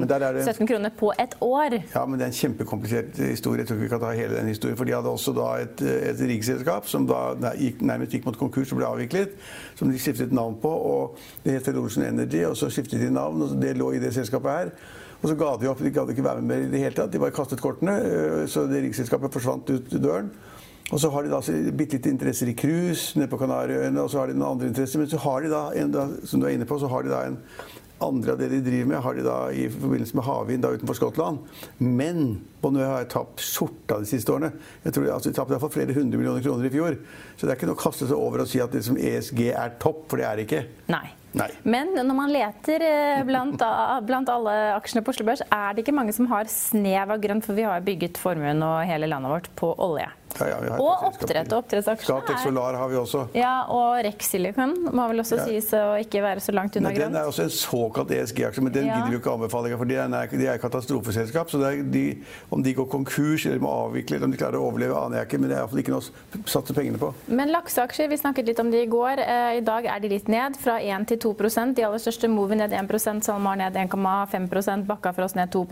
kroner 0.71 0.89
på 0.97 1.13
et 1.21 1.37
år. 1.45 1.77
Ja, 1.93 2.09
men 2.09 2.17
det 2.17 2.25
er 2.25 2.33
en 2.33 2.39
kjempekomplisert 2.39 3.13
historie. 3.21 3.61
Jeg 3.61 3.69
tror 3.69 3.77
ikke 3.77 3.85
vi 3.85 3.93
kan 3.93 4.01
ta 4.07 4.17
hele 4.17 4.33
den 4.39 4.49
historien. 4.49 4.79
For 4.81 4.89
de 4.89 4.97
hadde 4.97 5.13
også 5.13 5.37
da 5.37 5.61
et, 5.67 5.77
et 6.15 6.21
riggselskap 6.33 6.89
som 6.89 7.05
da 7.11 7.53
gikk, 7.61 7.85
nærmest 7.85 8.17
gikk 8.17 8.25
mot 8.31 8.41
konkurs 8.41 8.73
og 8.73 8.81
ble 8.81 8.89
avviklet. 8.89 9.37
Som 9.77 9.93
de 9.93 10.01
skiftet 10.01 10.33
navn 10.33 10.57
på. 10.63 10.73
og 10.73 11.21
Det 11.45 11.53
het 11.59 11.69
Ocean 11.77 12.09
Energy, 12.09 12.41
og 12.49 12.57
så 12.57 12.73
skiftet 12.73 13.05
de 13.05 13.13
navn. 13.13 13.37
og 13.45 13.49
Det 13.61 13.77
lå 13.77 13.93
i 13.93 14.01
det 14.01 14.15
selskapet 14.17 14.51
her. 14.51 14.73
Og 15.21 15.29
så 15.29 15.37
ga 15.37 15.61
de 15.61 15.69
opp. 15.69 15.85
De 15.85 15.93
gadd 15.93 16.09
ikke 16.11 16.25
være 16.25 16.41
med 16.41 16.49
mer 16.49 16.61
i 16.65 16.73
det 16.73 16.81
hele 16.87 16.97
tatt. 16.97 17.13
De 17.13 17.21
bare 17.21 17.37
kastet 17.37 17.61
kortene. 17.61 18.01
Øh, 18.01 18.49
så 18.49 18.65
det 18.71 18.81
riggselskapet 18.87 19.37
forsvant 19.37 19.69
ut 19.77 19.93
døren. 20.01 20.33
Og 20.91 21.01
så 21.01 21.09
har 21.13 21.25
de 21.25 21.33
da 21.33 21.41
bitte 21.73 21.97
litt 21.97 22.09
interesser 22.11 22.51
i 22.51 22.57
cruise 22.59 23.19
nede 23.19 23.31
på 23.33 23.39
Kanariøyene, 23.41 24.03
og 24.03 24.11
så 24.13 24.23
har 24.23 24.33
de 24.33 24.37
noen 24.37 24.57
andre 24.57 24.73
interesser. 24.73 25.01
Men 25.01 25.13
så 25.13 25.21
har 25.23 25.45
de 25.45 25.53
da, 25.53 25.63
en, 25.79 25.95
da, 25.95 26.09
som 26.29 26.43
du 26.43 26.49
er 26.49 26.57
inne 26.57 26.69
på, 26.69 26.81
så 26.83 26.91
har 26.91 27.07
de 27.07 27.15
da 27.15 27.23
en 27.29 27.39
andre 28.03 28.35
av 28.35 28.39
det 28.41 28.49
de 28.51 28.61
driver 28.67 28.91
med, 28.91 28.99
har 29.05 29.15
de 29.15 29.25
da 29.27 29.37
i 29.55 29.69
forbindelse 29.71 30.19
med 30.19 30.27
havvind 30.27 30.67
utenfor 30.67 30.99
Skottland. 30.99 31.41
Men 31.79 32.43
Bonnøy 32.63 32.85
har 32.87 33.09
tapt 33.11 33.43
skjorta 33.43 34.01
de 34.03 34.11
siste 34.11 34.35
årene. 34.35 34.53
Jeg 34.85 34.95
tror 34.95 35.07
de, 35.07 35.15
altså, 35.15 35.31
De 35.31 35.39
tapte 35.39 35.57
iallfall 35.57 35.75
flere 35.75 35.97
hundre 35.97 36.21
millioner 36.21 36.45
kroner 36.45 36.69
i 36.69 36.75
fjor. 36.75 36.99
Så 37.37 37.47
det 37.47 37.55
er 37.55 37.61
ikke 37.61 37.71
noe 37.71 37.79
å 37.79 37.83
kaste 37.83 38.09
seg 38.09 38.19
over 38.19 38.45
og 38.45 38.51
si 38.51 38.63
at 38.63 38.75
liksom, 38.77 38.99
ESG 38.99 39.43
er 39.51 39.77
topp, 39.83 40.07
for 40.11 40.21
det 40.21 40.29
er 40.29 40.39
det 40.39 40.49
ikke. 40.49 40.65
Nei. 40.93 41.07
Nei. 41.33 41.49
Men 41.65 41.95
når 41.97 42.17
man 42.17 42.29
leter 42.29 42.83
eh, 42.85 43.23
blant, 43.25 43.63
blant, 44.05 44.29
alle 44.29 44.57
aksjene 44.75 45.01
på 45.05 45.15
Oslo 45.15 45.25
Børs, 45.25 45.41
er 45.47 45.73
det 45.73 45.81
ikke 45.81 45.95
mange 45.97 46.13
som 46.13 46.29
har 46.29 46.51
snev 46.53 47.15
av 47.15 47.23
grønt, 47.23 47.47
for 47.47 47.57
vi 47.57 47.65
har 47.65 47.85
bygget 47.87 48.21
formuen 48.21 48.61
og 48.67 48.83
hele 48.85 49.09
landet 49.09 49.33
vårt 49.33 49.49
på 49.57 49.73
olje. 49.81 50.11
Ja, 50.41 50.59
ja, 50.65 50.77
og 50.81 51.05
oppdrett 51.11 51.53
og 51.53 51.63
oppdrettsaksjene. 51.63 52.23
Scatec 52.23 52.43
Solar 52.45 52.77
har 52.79 52.89
vi 52.91 52.97
også. 52.99 53.27
Ja, 53.37 53.53
Og 53.73 54.01
Rex 54.07 54.31
Silicon 54.33 54.75
må 54.93 55.07
vel 55.11 55.23
også 55.23 55.39
sies 55.45 55.69
å 55.77 55.95
ikke 56.01 56.23
være 56.25 56.43
så 56.43 56.55
langt 56.57 56.77
unna 56.79 56.93
grønt. 56.93 57.13
Den 57.13 57.19
er 57.21 57.29
også 57.29 57.47
en 57.47 57.53
såkalt 57.55 58.13
ESG-aksje, 58.17 58.65
men 58.65 58.75
den 58.75 58.89
gidder 58.89 59.11
vi 59.13 59.21
ikke 59.21 59.35
anbefale. 59.35 59.73
For 59.79 59.89
de 59.89 59.99
er, 60.01 60.33
de 60.33 60.49
er 60.49 60.61
katastrofeselskap. 60.63 61.51
så 61.53 61.61
de, 61.83 62.05
Om 62.51 62.63
de 62.65 62.75
går 62.75 62.89
konkurs 62.93 63.47
eller 63.47 63.63
må 63.63 63.73
avvikle 63.87 64.17
eller 64.17 64.29
om 64.31 64.35
de 64.35 64.41
klarer 64.41 64.61
å 64.61 64.69
overleve, 64.71 64.97
aner 64.99 65.21
jeg 65.23 65.31
ikke. 65.31 65.43
Men 65.43 65.53
det 65.53 65.57
er 65.57 65.63
iallfall 65.63 65.83
ikke 65.85 65.95
noe 65.95 66.03
å 66.05 66.45
satse 66.55 66.77
pengene 66.77 67.01
på. 67.03 67.13
Men 67.29 67.53
lakseaksjer, 67.55 68.11
vi 68.13 68.21
snakket 68.21 68.51
litt 68.53 68.63
om 68.63 68.73
de 68.73 68.83
i 68.83 68.91
går. 68.91 69.23
Eh, 69.23 69.59
I 69.61 69.65
dag 69.67 69.89
er 69.89 70.03
de 70.03 70.13
litt 70.15 70.31
ned, 70.33 70.59
fra 70.63 70.79
1 70.81 71.09
til 71.13 71.21
2 71.23 71.35
De 71.77 71.85
aller 71.87 72.03
største 72.03 72.29
Movi 72.29 72.57
ned 72.57 72.73
1% 72.73 73.27
SalMar 73.27 73.57
ned 73.61 73.77
1,5% 73.77 74.87
Bakkafrost 74.87 75.37
ned 75.37 75.53
2 75.53 75.65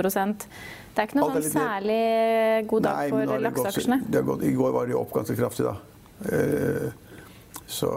Det 0.90 1.02
er 1.02 1.08
ikke 1.08 1.20
noe 1.20 1.36
sånn 1.36 1.52
særlig 1.54 2.00
god 2.70 2.86
dag 2.86 3.12
for 3.12 3.44
lakseaksjene? 3.46 4.00
I 4.50 4.52
går 4.58 4.74
var 4.74 4.90
de 4.90 4.96
opp 4.98 5.12
ganske 5.14 5.36
kraftig, 5.38 5.68
da. 5.68 5.76
Eh, 6.30 6.90
Så 7.70 7.88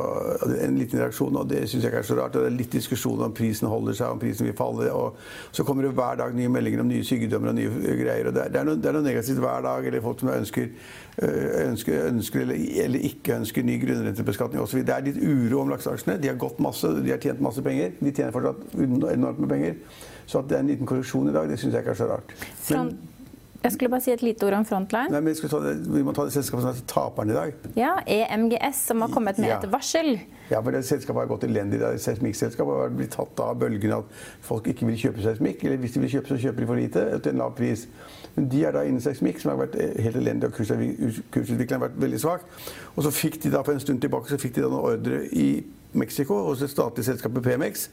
En 0.61 0.77
liten 0.77 0.99
reaksjon, 1.01 1.35
og 1.39 1.47
det 1.49 1.63
syns 1.65 1.81
jeg 1.81 1.89
ikke 1.89 2.01
er 2.03 2.05
så 2.05 2.17
rart. 2.19 2.35
og 2.35 2.43
Det 2.43 2.51
er 2.51 2.57
litt 2.57 2.75
diskusjon 2.75 3.21
om 3.25 3.33
prisen 3.33 3.67
holder 3.67 3.95
seg, 3.97 4.11
om 4.13 4.19
prisen 4.21 4.45
vil 4.45 4.55
falle. 4.57 4.91
og 4.93 5.17
Så 5.51 5.65
kommer 5.65 5.87
det 5.87 5.95
hver 5.97 6.19
dag 6.19 6.35
nye 6.35 6.51
meldinger 6.53 6.83
om 6.83 6.91
nye 6.91 7.03
sykdommer 7.03 7.49
og 7.49 7.55
nye 7.57 7.69
greier. 7.97 8.27
og 8.27 8.35
Det 8.35 8.43
er, 8.43 8.51
det 8.53 8.59
er, 8.59 8.67
noe, 8.67 8.77
det 8.77 8.91
er 8.91 8.97
noe, 8.97 9.05
negativt 9.07 9.41
hver 9.41 9.65
dag. 9.65 9.87
Eller 9.87 10.05
folk 10.05 10.19
som 10.19 10.29
ønsker, 10.29 10.67
øh, 11.23 11.69
ønsker, 11.71 12.05
ønsker 12.11 12.45
eller, 12.45 12.61
eller, 12.85 13.07
ikke 13.09 13.39
ønsker 13.39 13.65
ny 13.65 13.79
grunnrentebeskatning 13.85 14.61
osv. 14.61 14.83
Det 14.85 14.95
er 14.95 15.07
litt 15.09 15.17
uro 15.17 15.63
om 15.63 15.73
lakseaksjene. 15.73 16.19
De 16.21 16.29
har 16.29 16.37
gått 16.37 16.61
masse, 16.61 16.93
de 17.01 17.15
har 17.15 17.23
tjent 17.23 17.41
masse 17.41 17.65
penger. 17.65 17.97
De 17.99 18.11
tjener 18.11 18.35
fortsatt 18.35 18.77
enormt 18.77 19.41
med 19.41 19.49
penger. 19.49 19.81
Så 20.25 20.39
at 20.39 20.49
det 20.49 20.59
er 20.59 20.63
en 20.63 20.69
liten 20.69 20.87
korreksjon 20.87 21.29
i 21.29 21.33
dag, 21.33 21.49
det 21.49 21.57
syns 21.59 21.73
jeg 21.73 21.83
ikke 21.83 21.97
er 21.97 21.99
så 21.99 22.11
rart. 22.13 22.37
Men, 22.69 22.93
jeg 23.63 23.71
skulle 23.71 23.89
bare 23.93 24.03
si 24.03 24.11
et 24.11 24.21
lite 24.25 24.43
ord 24.43 24.57
om 24.57 24.65
Frontline. 24.67 25.11
Nei, 25.13 25.21
men 25.23 25.35
ta, 25.37 25.59
Vi 25.95 26.03
må 26.03 26.11
ta 26.15 26.25
det 26.27 26.33
selskapet 26.35 26.65
som 26.65 26.71
er 26.73 26.81
taperen 26.89 27.31
i 27.31 27.35
dag. 27.37 27.67
Ja, 27.79 27.93
EMGS, 28.03 28.81
som 28.89 29.03
har 29.05 29.11
kommet 29.13 29.39
med 29.39 29.47
ja. 29.47 29.59
et 29.61 29.69
varsel. 29.71 30.17
Ja, 30.49 30.59
for 30.59 30.75
det 30.75 30.81
selskapet 30.85 31.21
har 31.21 31.29
gått 31.31 31.45
elendig. 31.47 31.79
Det 31.79 31.87
er 31.87 32.01
seismikkselskap 32.03 32.67
har 32.67 32.91
blitt 32.91 33.15
tatt 33.15 33.39
av 33.39 33.55
bølgen 33.61 33.95
at 33.95 34.09
folk 34.43 34.67
ikke 34.67 34.89
vil 34.89 34.99
kjøpe 35.05 35.23
seismikk. 35.23 35.63
Eller 35.63 35.79
hvis 35.79 35.95
de 35.95 36.03
vil 36.03 36.11
kjøpe, 36.17 36.33
så 36.33 36.41
kjøper 36.43 36.65
de 36.65 36.67
for 36.73 36.81
lite 36.81 37.05
til 37.23 37.31
en 37.31 37.45
lav 37.45 37.55
pris. 37.55 37.85
Men 38.35 38.49
de 38.51 38.65
er 38.67 38.75
da 38.75 38.83
innen 38.83 39.03
seismikk, 39.03 39.39
som 39.39 39.53
har 39.53 39.61
vært 39.63 39.79
helt 39.79 40.19
elendig, 40.19 40.49
og 40.49 40.57
kursutviklingen 40.57 41.77
har 41.77 41.85
vært 41.87 42.01
veldig 42.03 42.19
svak. 42.19 42.43
Og 42.97 43.07
så 43.07 43.13
fikk 43.15 43.39
de 43.45 43.53
da 43.53 43.63
for 43.63 43.77
en 43.77 43.83
stund 43.83 44.03
tilbake 44.03 44.31
så 44.31 44.41
fikk 44.41 44.57
de 44.57 44.65
da 44.65 44.73
noen 44.73 44.91
ordre 44.91 45.23
i 45.31 45.47
Mexico 45.95 46.41
hos 46.49 46.65
det 46.65 46.71
statlige 46.73 47.13
selskapet 47.13 47.45
PMX. 47.45 47.87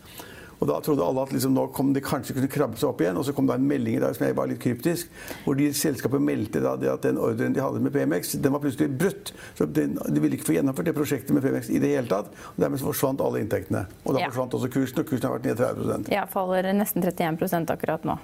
Og 0.60 0.68
da 0.68 0.76
trodde 0.84 1.04
alle 1.04 1.24
at 1.24 1.32
liksom, 1.32 1.54
nå 1.56 1.66
kom 1.76 1.94
det 1.96 2.02
kanskje 2.04 2.36
kunne 2.36 2.50
krabbe 2.52 2.78
seg 2.80 2.90
opp 2.90 3.00
igjen. 3.00 3.18
Og 3.20 3.26
så 3.26 3.34
kom 3.36 3.48
det 3.48 3.56
en 3.56 3.68
melding 3.68 3.96
i 3.96 4.02
dag 4.02 4.16
som 4.16 4.26
jeg 4.26 4.36
var 4.36 4.50
litt 4.50 4.60
kryptisk, 4.62 5.12
hvor 5.44 5.56
de 5.58 5.70
selskapet 5.76 6.22
meldte 6.24 6.62
da 6.62 6.74
at 6.92 7.06
den 7.06 7.20
ordren 7.20 7.56
de 7.56 7.62
hadde 7.64 7.80
med 7.82 7.94
PMX, 7.94 8.36
den 8.44 8.54
var 8.54 8.62
plutselig 8.64 8.90
brutt. 9.00 9.32
Så 9.58 9.66
de, 9.66 9.86
de 9.88 10.22
ville 10.22 10.36
ikke 10.36 10.50
få 10.50 10.58
gjennomført 10.58 10.90
det 10.90 10.96
prosjektet 10.96 11.32
med 11.36 11.46
PMX 11.46 11.72
i 11.72 11.80
det 11.82 11.94
hele 11.94 12.10
tatt. 12.10 12.28
Og 12.52 12.60
dermed 12.60 12.84
forsvant 12.84 13.24
alle 13.24 13.44
inntektene. 13.44 13.86
Og 14.04 14.16
da 14.16 14.26
ja. 14.26 14.32
forsvant 14.32 14.58
også 14.60 14.72
kursen, 14.72 15.00
og 15.00 15.08
kursen 15.08 15.30
har 15.30 15.38
vært 15.38 15.48
ned 15.48 15.64
30% 15.64 16.12
Ja, 16.12 16.26
faller 16.30 16.68
nesten 16.76 17.04
31% 17.06 17.72
akkurat 17.72 18.04
nå. 18.08 18.20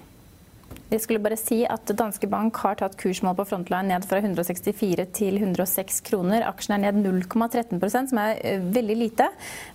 Jeg 0.86 1.02
skulle 1.02 1.18
bare 1.18 1.34
si 1.34 1.64
at 1.66 1.90
Danske 1.98 2.28
Bank 2.30 2.60
har 2.62 2.76
tatt 2.78 2.92
kursmål 3.00 3.34
på 3.40 3.44
Frontline 3.50 3.90
ned 3.90 4.04
fra 4.06 4.20
164 4.20 5.06
til 5.18 5.38
106 5.40 5.96
kroner. 6.06 6.44
Aksjen 6.46 6.76
er 6.76 6.92
ned 6.94 7.00
0,13% 7.02 8.12
som 8.12 8.20
er 8.22 8.38
eh, 8.46 8.60
veldig 8.62 8.96
lite. 9.00 9.26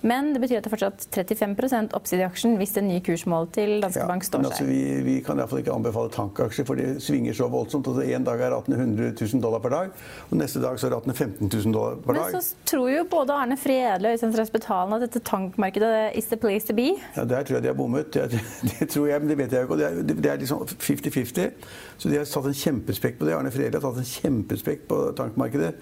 Men 0.07 0.29
det 0.31 0.39
betyr 0.39 0.61
at 0.61 0.63
det 0.63 0.71
er 0.71 0.75
fortsatt 0.77 1.07
35 1.11 1.91
oppside 1.97 2.23
i 2.23 2.27
aksjen 2.29 2.55
hvis 2.61 2.77
det 2.77 2.85
nye 2.85 3.03
kursmålet 3.03 3.51
til 3.57 3.73
Danske 3.83 4.05
ja, 4.05 4.07
Bank 4.07 4.23
står 4.23 4.45
altså, 4.45 4.61
seg. 4.61 4.69
Vi, 4.71 5.01
vi, 5.03 5.17
kan 5.25 5.41
iallfall 5.41 5.59
ikke 5.65 5.75
anbefale 5.75 6.13
tankaksjer, 6.15 6.69
for 6.69 6.79
det 6.79 6.87
svinger 7.03 7.35
så 7.35 7.49
voldsomt. 7.51 7.91
Altså, 7.91 8.07
en 8.07 8.29
dag 8.29 8.45
er 8.47 8.55
ratene 8.55 8.79
100 8.79 9.11
000 9.19 9.43
dollar 9.43 9.59
per 9.65 9.75
dag, 9.75 9.91
og 10.29 10.39
neste 10.39 10.63
dag 10.63 10.79
så 10.79 10.87
er 10.87 10.95
ratene 10.95 11.17
15 11.17 11.51
000 11.51 11.75
dollar 11.75 11.99
per 12.07 12.21
dag. 12.21 12.37
Men 12.37 12.47
så 12.47 12.71
tror 12.71 12.87
jo 12.93 13.03
både 13.11 13.35
Arne 13.35 13.59
Fredle 13.59 14.13
og 14.13 14.15
Øystein 14.15 14.31
Strasbetalen 14.37 14.95
at 14.95 15.05
dette 15.09 15.23
tankmarkedet 15.27 16.15
is 16.15 16.31
the 16.31 16.39
place 16.39 16.71
to 16.71 16.77
be. 16.77 16.93
Ja, 17.19 17.27
Der 17.27 17.43
tror 17.43 17.59
jeg 17.59 17.67
de 17.67 17.73
har 17.73 17.79
bommet. 17.83 18.15
Det, 18.15 18.31
det, 18.71 18.89
tror 18.95 19.11
jeg, 19.11 19.19
men 19.19 19.35
det 19.35 19.39
vet 19.43 19.59
jeg 19.59 19.67
jo 19.67 19.75
ikke. 19.75 19.81
Det 19.83 19.91
er, 19.91 20.17
det 20.23 20.31
er 20.31 20.41
liksom 20.47 20.63
50-50. 21.01 21.69
Så 21.97 22.09
de 22.09 22.17
har 22.17 22.29
tatt 22.29 22.49
en 22.49 22.59
kjempespekk 22.63 23.19
på 23.19 23.27
det. 23.27 23.37
Arne 23.37 23.53
Frele 23.53 23.77
har 23.77 23.83
tatt 23.83 24.01
en 24.01 24.11
kjempespekk 24.15 24.87
på 24.89 25.03
tankmarkedet. 25.17 25.73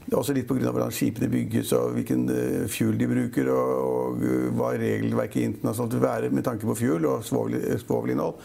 Det 0.00 0.16
er 0.16 0.18
også 0.18 0.34
litt 0.34 0.48
pga. 0.48 0.72
hvordan 0.72 0.90
skipene 0.90 1.28
bygges 1.30 1.72
og 1.76 1.92
hvilken 1.94 2.24
uh, 2.32 2.66
fuel 2.72 2.96
de 2.98 3.06
bruker, 3.06 3.50
og, 3.52 3.72
og 3.84 4.24
uh, 4.24 4.48
hva 4.58 4.72
regelverket 4.80 5.44
internasjonalt 5.44 5.94
vil 5.94 6.02
være 6.02 6.30
med 6.34 6.46
tanke 6.46 6.66
på 6.66 6.74
fuel 6.80 7.06
og 7.06 7.22
svovelinnhold. 7.26 8.40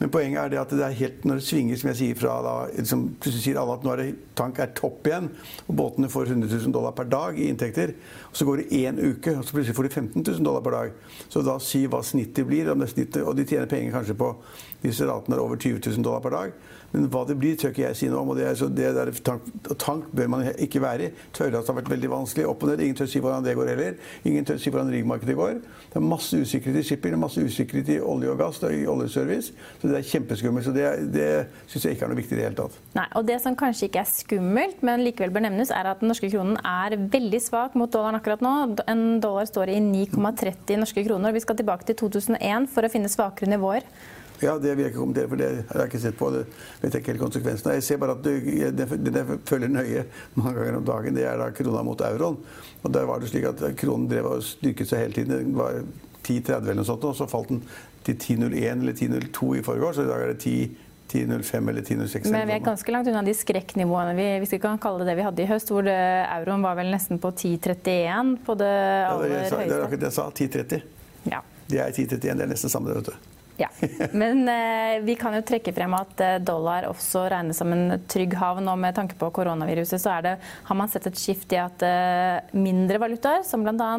Men 0.00 0.10
poenget 0.10 0.40
er 0.40 0.50
det 0.50 0.58
at 0.58 0.72
det 0.74 0.82
er 0.82 0.96
helt 0.98 1.26
når 1.28 1.38
det 1.38 1.46
svinger, 1.46 1.78
som 1.78 1.90
jeg 1.92 1.98
sier 2.00 2.18
fra 2.18 2.34
da, 2.42 2.54
liksom, 2.74 3.04
Plutselig 3.20 3.44
sier 3.44 3.60
alle 3.60 3.76
at 3.76 3.84
nå 3.86 3.92
er 3.92 4.02
det, 4.02 4.08
tank 4.34 4.58
er 4.58 4.72
topp 4.74 5.06
igjen, 5.06 5.28
og 5.68 5.76
båtene 5.78 6.10
får 6.10 6.32
100 6.32 6.50
000 6.50 6.74
dollar 6.74 6.96
per 6.98 7.06
dag 7.12 7.38
i 7.38 7.46
inntekter. 7.52 7.94
Og 8.32 8.40
så 8.40 8.48
går 8.48 8.62
det 8.62 8.80
én 8.82 8.98
uke, 8.98 9.36
og 9.38 9.46
så 9.46 9.54
plutselig 9.54 9.76
får 9.78 9.86
de 9.86 9.94
15 9.94 10.18
000 10.18 10.48
dollar 10.48 10.64
per 10.66 10.74
dag. 10.74 10.96
Så 11.30 11.44
da 11.46 11.60
si 11.62 11.84
hva 11.86 12.02
snittet 12.02 12.48
blir, 12.48 12.72
Om 12.74 12.82
det 12.82 12.90
snittet, 12.90 13.22
og 13.22 13.36
de 13.36 13.46
tjener 13.46 13.70
penger 13.70 13.94
kanskje 13.94 14.18
på 14.18 14.34
disse 14.84 15.08
ratene 15.08 15.38
er 15.38 15.44
over 15.44 15.56
20 15.60 15.80
000 15.80 16.04
dollar 16.04 16.24
per 16.24 16.34
dag. 16.36 16.56
Men 16.94 17.08
hva 17.10 17.24
det 17.26 17.34
blir, 17.40 17.56
tør 17.58 17.72
ikke 17.72 17.82
jeg 17.88 17.98
si 17.98 18.08
noe 18.10 18.20
om. 18.22 18.28
og 18.30 18.36
det, 18.38 18.46
er, 18.46 18.68
det 18.70 18.90
der, 18.94 19.10
tank, 19.26 19.46
tank, 19.82 20.06
bør 20.14 20.28
man 20.30 20.44
ikke 20.62 20.82
være 20.82 21.08
i. 21.08 21.10
Tørrlast 21.34 21.72
har 21.72 21.78
vært 21.80 21.90
veldig 21.90 22.10
vanskelig. 22.12 22.44
Opp 22.46 22.62
og 22.62 22.70
ned. 22.70 22.84
Ingen 22.84 23.00
tør 23.00 23.10
si 23.10 23.22
hvordan 23.24 23.46
det 23.46 23.56
går 23.58 23.70
heller. 23.72 23.96
Ingen 24.30 24.46
tør 24.46 24.60
si 24.62 24.70
hvordan 24.70 24.92
riggmarkedet 24.94 25.34
går. 25.34 25.58
Det 25.90 25.98
er 25.98 26.06
masse 26.06 26.38
usikkerhet 26.38 26.78
i 26.78 26.86
shipping, 26.86 27.16
masse 27.18 27.42
usikkerhet 27.42 27.90
i 27.96 27.98
olje 27.98 28.30
og 28.30 28.38
gass 28.38 28.62
og 28.62 28.76
i 28.76 28.86
oljeservice. 28.90 29.50
Så 29.80 29.90
det 29.90 29.98
er 29.98 30.08
kjempeskummelt. 30.12 30.68
Så 30.68 30.76
det, 30.76 30.86
det 31.16 31.28
syns 31.66 31.88
jeg 31.88 31.98
ikke 31.98 32.06
er 32.06 32.14
noe 32.14 32.22
viktig 32.22 32.38
i 32.38 32.40
det 32.40 32.48
hele 32.48 32.60
tatt. 32.62 32.80
Nei, 32.94 33.10
og 33.18 33.26
Det 33.26 33.42
som 33.42 33.58
kanskje 33.58 33.90
ikke 33.90 34.04
er 34.04 34.10
skummelt, 34.14 34.86
men 34.86 35.02
likevel 35.02 35.34
bør 35.34 35.48
nevnes, 35.48 35.74
er 35.74 35.90
at 35.90 36.02
den 36.04 36.14
norske 36.14 36.30
kronen 36.30 36.60
er 36.62 36.94
veldig 36.94 37.42
svak 37.42 37.74
mot 37.80 37.90
dollaren 37.90 38.20
akkurat 38.20 38.44
nå. 38.44 38.54
En 38.86 39.06
dollar 39.24 39.50
står 39.50 39.74
i 39.74 39.80
9,30 39.82 40.78
norske 40.84 41.02
kroner. 41.08 41.34
Vi 41.34 41.42
skal 41.42 41.58
tilbake 41.58 41.90
til 41.90 42.04
2001 42.06 42.70
for 42.70 42.86
å 42.86 42.92
finne 42.92 43.10
svakere 43.10 43.50
nivåer. 43.50 43.82
Ja, 44.42 44.58
Det 44.58 44.74
vil 44.74 44.84
jeg 44.84 44.92
ikke 44.92 45.00
kommentere, 45.00 45.28
for 45.28 45.40
det 45.40 45.48
har 45.70 45.80
jeg 45.84 45.90
ikke 45.92 46.02
sett 46.02 46.18
på. 46.18 46.30
Det 46.34 46.44
vet 46.82 46.94
jeg 46.94 47.02
ikke 47.02 47.12
helt 47.12 47.22
konsekvensen. 47.22 47.72
Jeg 47.76 47.86
ser 47.86 48.00
bare 48.02 48.16
at 48.18 48.26
jeg 48.26 49.38
følger 49.46 49.70
nøye 49.70 50.04
mange 50.34 50.54
ganger 50.58 50.78
om 50.80 50.84
dagen, 50.84 51.16
det 51.16 51.26
er 51.30 51.38
da 51.40 51.50
krona 51.54 51.82
mot 51.86 52.00
euroen. 52.00 52.38
Og 52.82 52.94
der 52.94 53.08
var 53.08 53.20
det 53.22 53.30
slik 53.30 53.46
at 53.48 53.62
kronen 53.80 54.08
drev 54.10 54.30
og 54.32 54.42
styrket 54.44 54.90
seg 54.90 55.06
hele 55.06 55.18
tiden. 55.20 55.36
Den 55.38 55.58
var 55.58 55.82
10,30 56.24 56.56
eller 56.60 56.80
noe 56.80 56.88
sånt, 56.88 57.04
og 57.04 57.16
så 57.16 57.28
falt 57.30 57.52
den 57.52 57.62
til 58.04 58.16
10,01 58.16 58.82
eller 58.82 58.96
10,02 58.96 59.52
i 59.60 59.62
forgårs, 59.64 59.96
så 59.96 60.04
i 60.04 60.10
dag 60.10 60.24
er 60.24 60.34
det 60.34 60.40
10 60.42 60.56
10,05 61.14 61.68
eller 61.68 61.82
10,06. 61.82 62.30
Men 62.32 62.48
vi 62.48 62.54
er 62.56 62.62
ganske 62.64 62.92
langt 62.92 63.08
unna 63.10 63.20
de 63.22 63.34
skrekknivåene 63.36 64.14
vi, 64.18 64.24
hvis 64.42 64.54
vi 64.56 64.58
kan 64.62 64.80
kalle 64.82 65.04
det 65.04 65.12
det 65.12 65.18
vi 65.20 65.26
hadde 65.26 65.44
i 65.44 65.46
høst, 65.46 65.70
hvor 65.70 65.84
det, 65.86 65.94
euroen 66.40 66.64
var 66.64 66.78
vel 66.80 66.90
nesten 66.90 67.20
på 67.22 67.30
10,31 67.30 68.34
på 68.46 68.56
det 68.58 68.72
aller 68.72 69.30
ja, 69.30 69.42
høyeste. 69.44 69.60
Det 69.60 69.76
er 69.76 69.84
akkurat 69.84 70.02
det 70.02 70.10
jeg 70.10 70.16
sa. 70.16 70.26
10,30. 70.40 70.82
Ja. 71.30 71.40
Det 71.68 71.80
er 71.84 71.94
10,31. 71.94 72.18
Det 72.24 72.32
er 72.34 72.50
nesten 72.50 72.72
samme, 72.72 72.90
det, 72.90 73.02
vet 73.02 73.12
du. 73.12 73.43
Ja, 73.56 73.68
Men 74.12 74.48
eh, 74.48 75.00
vi 75.06 75.14
kan 75.14 75.34
jo 75.36 75.42
trekke 75.46 75.72
frem 75.74 75.94
at 75.94 76.20
eh, 76.24 76.38
dollar 76.42 76.88
også 76.88 77.24
regnes 77.30 77.60
som 77.60 77.70
en 77.74 78.00
trygg 78.10 78.34
havn. 78.40 78.66
Og 78.70 78.80
med 78.80 78.96
tanke 78.96 79.14
på 79.18 79.28
koronaviruset 79.34 80.02
så 80.02 80.16
det, 80.24 80.34
har 80.40 80.78
man 80.78 80.90
sett 80.90 81.06
et 81.10 81.20
skift 81.20 81.54
i 81.54 81.60
at 81.62 81.84
eh, 81.86 82.56
mindre 82.58 82.98
valutaer, 83.02 83.44
som 83.46 83.62
bl.a. 83.62 83.92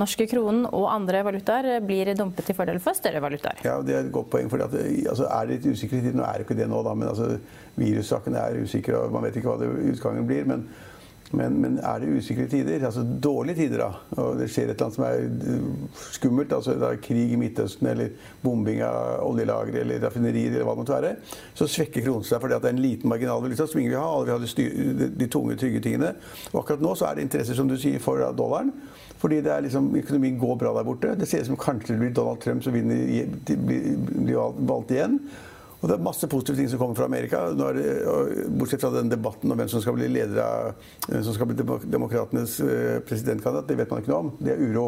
norske 0.00 0.28
kronen 0.30 0.64
og 0.70 0.88
andre 0.94 1.20
valutaer, 1.26 1.70
blir 1.84 2.14
dumpet 2.16 2.48
til 2.48 2.56
fordel 2.56 2.80
for 2.82 2.96
større 2.96 3.20
valutaer. 3.24 3.60
Ja, 3.66 3.78
Det 3.84 3.94
er 3.98 4.06
et 4.06 4.12
godt 4.14 4.32
poeng. 4.32 4.48
for 4.50 4.64
altså, 4.64 5.28
Er 5.28 5.46
det 5.46 5.58
litt 5.58 5.70
usikkerhet? 5.76 6.16
Nå 6.16 6.24
er 6.24 6.40
det 6.40 6.48
ikke 6.48 6.58
det 6.58 6.70
nå, 6.72 6.82
da, 6.86 6.96
men 6.96 7.12
altså, 7.12 7.36
virussakene 7.76 8.40
er 8.40 8.62
usikre, 8.64 9.04
og 9.04 9.12
man 9.12 9.28
vet 9.28 9.36
ikke 9.36 9.52
hva 9.52 9.60
det, 9.60 9.72
utgangen 9.92 10.28
blir. 10.28 10.48
men 10.48 10.68
men, 11.34 11.56
men, 11.60 11.78
er 11.82 12.02
det 12.02 12.12
usikre 12.20 12.46
tider, 12.50 12.84
altså 12.86 13.02
dårlige 13.02 13.64
tider, 13.64 13.82
da, 13.82 14.18
og 14.22 14.36
det 14.38 14.46
skjer 14.52 14.70
et 14.70 14.76
eller 14.76 14.86
annet 14.86 14.98
som 14.98 15.06
er 15.08 15.24
eh, 15.26 16.02
skummelt, 16.14 16.52
altså 16.54 16.76
det 16.78 16.90
er 16.90 17.00
krig 17.02 17.32
i 17.34 17.38
Midtøsten 17.40 17.88
eller 17.90 18.12
bombing 18.44 18.82
av 18.86 19.24
oljelagre 19.26 19.82
eller 19.82 20.04
raffinerier, 20.06 20.52
eller 20.54 20.68
hva 20.68 20.76
det 20.76 20.82
måtte 20.84 20.94
være, 20.94 21.14
så 21.58 21.68
svekker 21.70 22.06
kronen 22.06 22.26
seg 22.28 22.42
fordi 22.42 22.60
det 22.62 22.70
er 22.70 22.76
en 22.76 22.84
liten 22.84 23.10
marginal 23.10 23.42
valuta 23.42 23.66
som 23.66 23.80
ingen 23.80 23.96
vil 23.96 24.00
ha. 24.02 24.12
Alle 24.12 24.28
vil 24.28 24.36
ha 24.36 24.44
de, 24.44 24.52
styr, 24.52 24.70
de, 25.18 25.30
tunge, 25.32 25.56
trygge 25.58 25.82
tingene. 25.82 26.12
Og 26.52 26.60
akkurat 26.62 26.84
nå 26.84 26.94
så 26.98 27.08
er 27.08 27.18
det 27.18 27.26
interesser, 27.26 27.58
som 27.58 27.70
du 27.70 27.74
sier, 27.80 27.98
for 28.02 28.22
dollaren. 28.36 28.70
Fordi 29.18 29.40
det 29.40 29.52
er 29.52 29.64
liksom, 29.64 29.88
økonomien 29.96 30.38
går 30.38 30.58
bra 30.60 30.74
der 30.76 30.86
borte. 30.86 31.14
Det 31.18 31.28
ser 31.28 31.42
ut 31.42 31.50
som 31.50 31.58
kanskje 31.60 31.94
det 31.94 32.00
blir 32.02 32.14
Donald 32.14 32.42
Trump 32.44 32.64
som 32.64 32.74
vinner, 32.76 33.26
blir, 33.48 34.36
valgt 34.68 34.92
igjen. 34.92 35.18
Og 35.80 35.90
det 35.90 35.96
er 35.96 36.04
masse 36.06 36.28
positive 36.30 36.56
ting 36.56 36.70
som 36.72 36.80
kommer 36.80 36.96
fra 36.96 37.08
Amerika. 37.08 37.42
Det, 37.52 37.86
bortsett 38.56 38.80
fra 38.80 38.92
den 38.94 39.12
debatten 39.12 39.52
om 39.52 39.60
hvem 39.60 39.68
som 39.68 39.82
skal 39.84 39.96
bli 39.98 40.08
leder 40.08 40.40
av, 40.42 40.88
hvem 41.06 41.24
som 41.26 41.36
skal 41.36 41.50
bli 41.50 41.58
demokratenes 41.92 42.58
eh, 42.64 42.98
presidentkandidat. 43.04 43.68
Det 43.68 43.78
vet 43.82 43.92
man 43.92 44.02
ikke 44.02 44.14
noe 44.14 44.22
om. 44.24 44.32
Det 44.40 44.54
er 44.54 44.62
uro. 44.64 44.86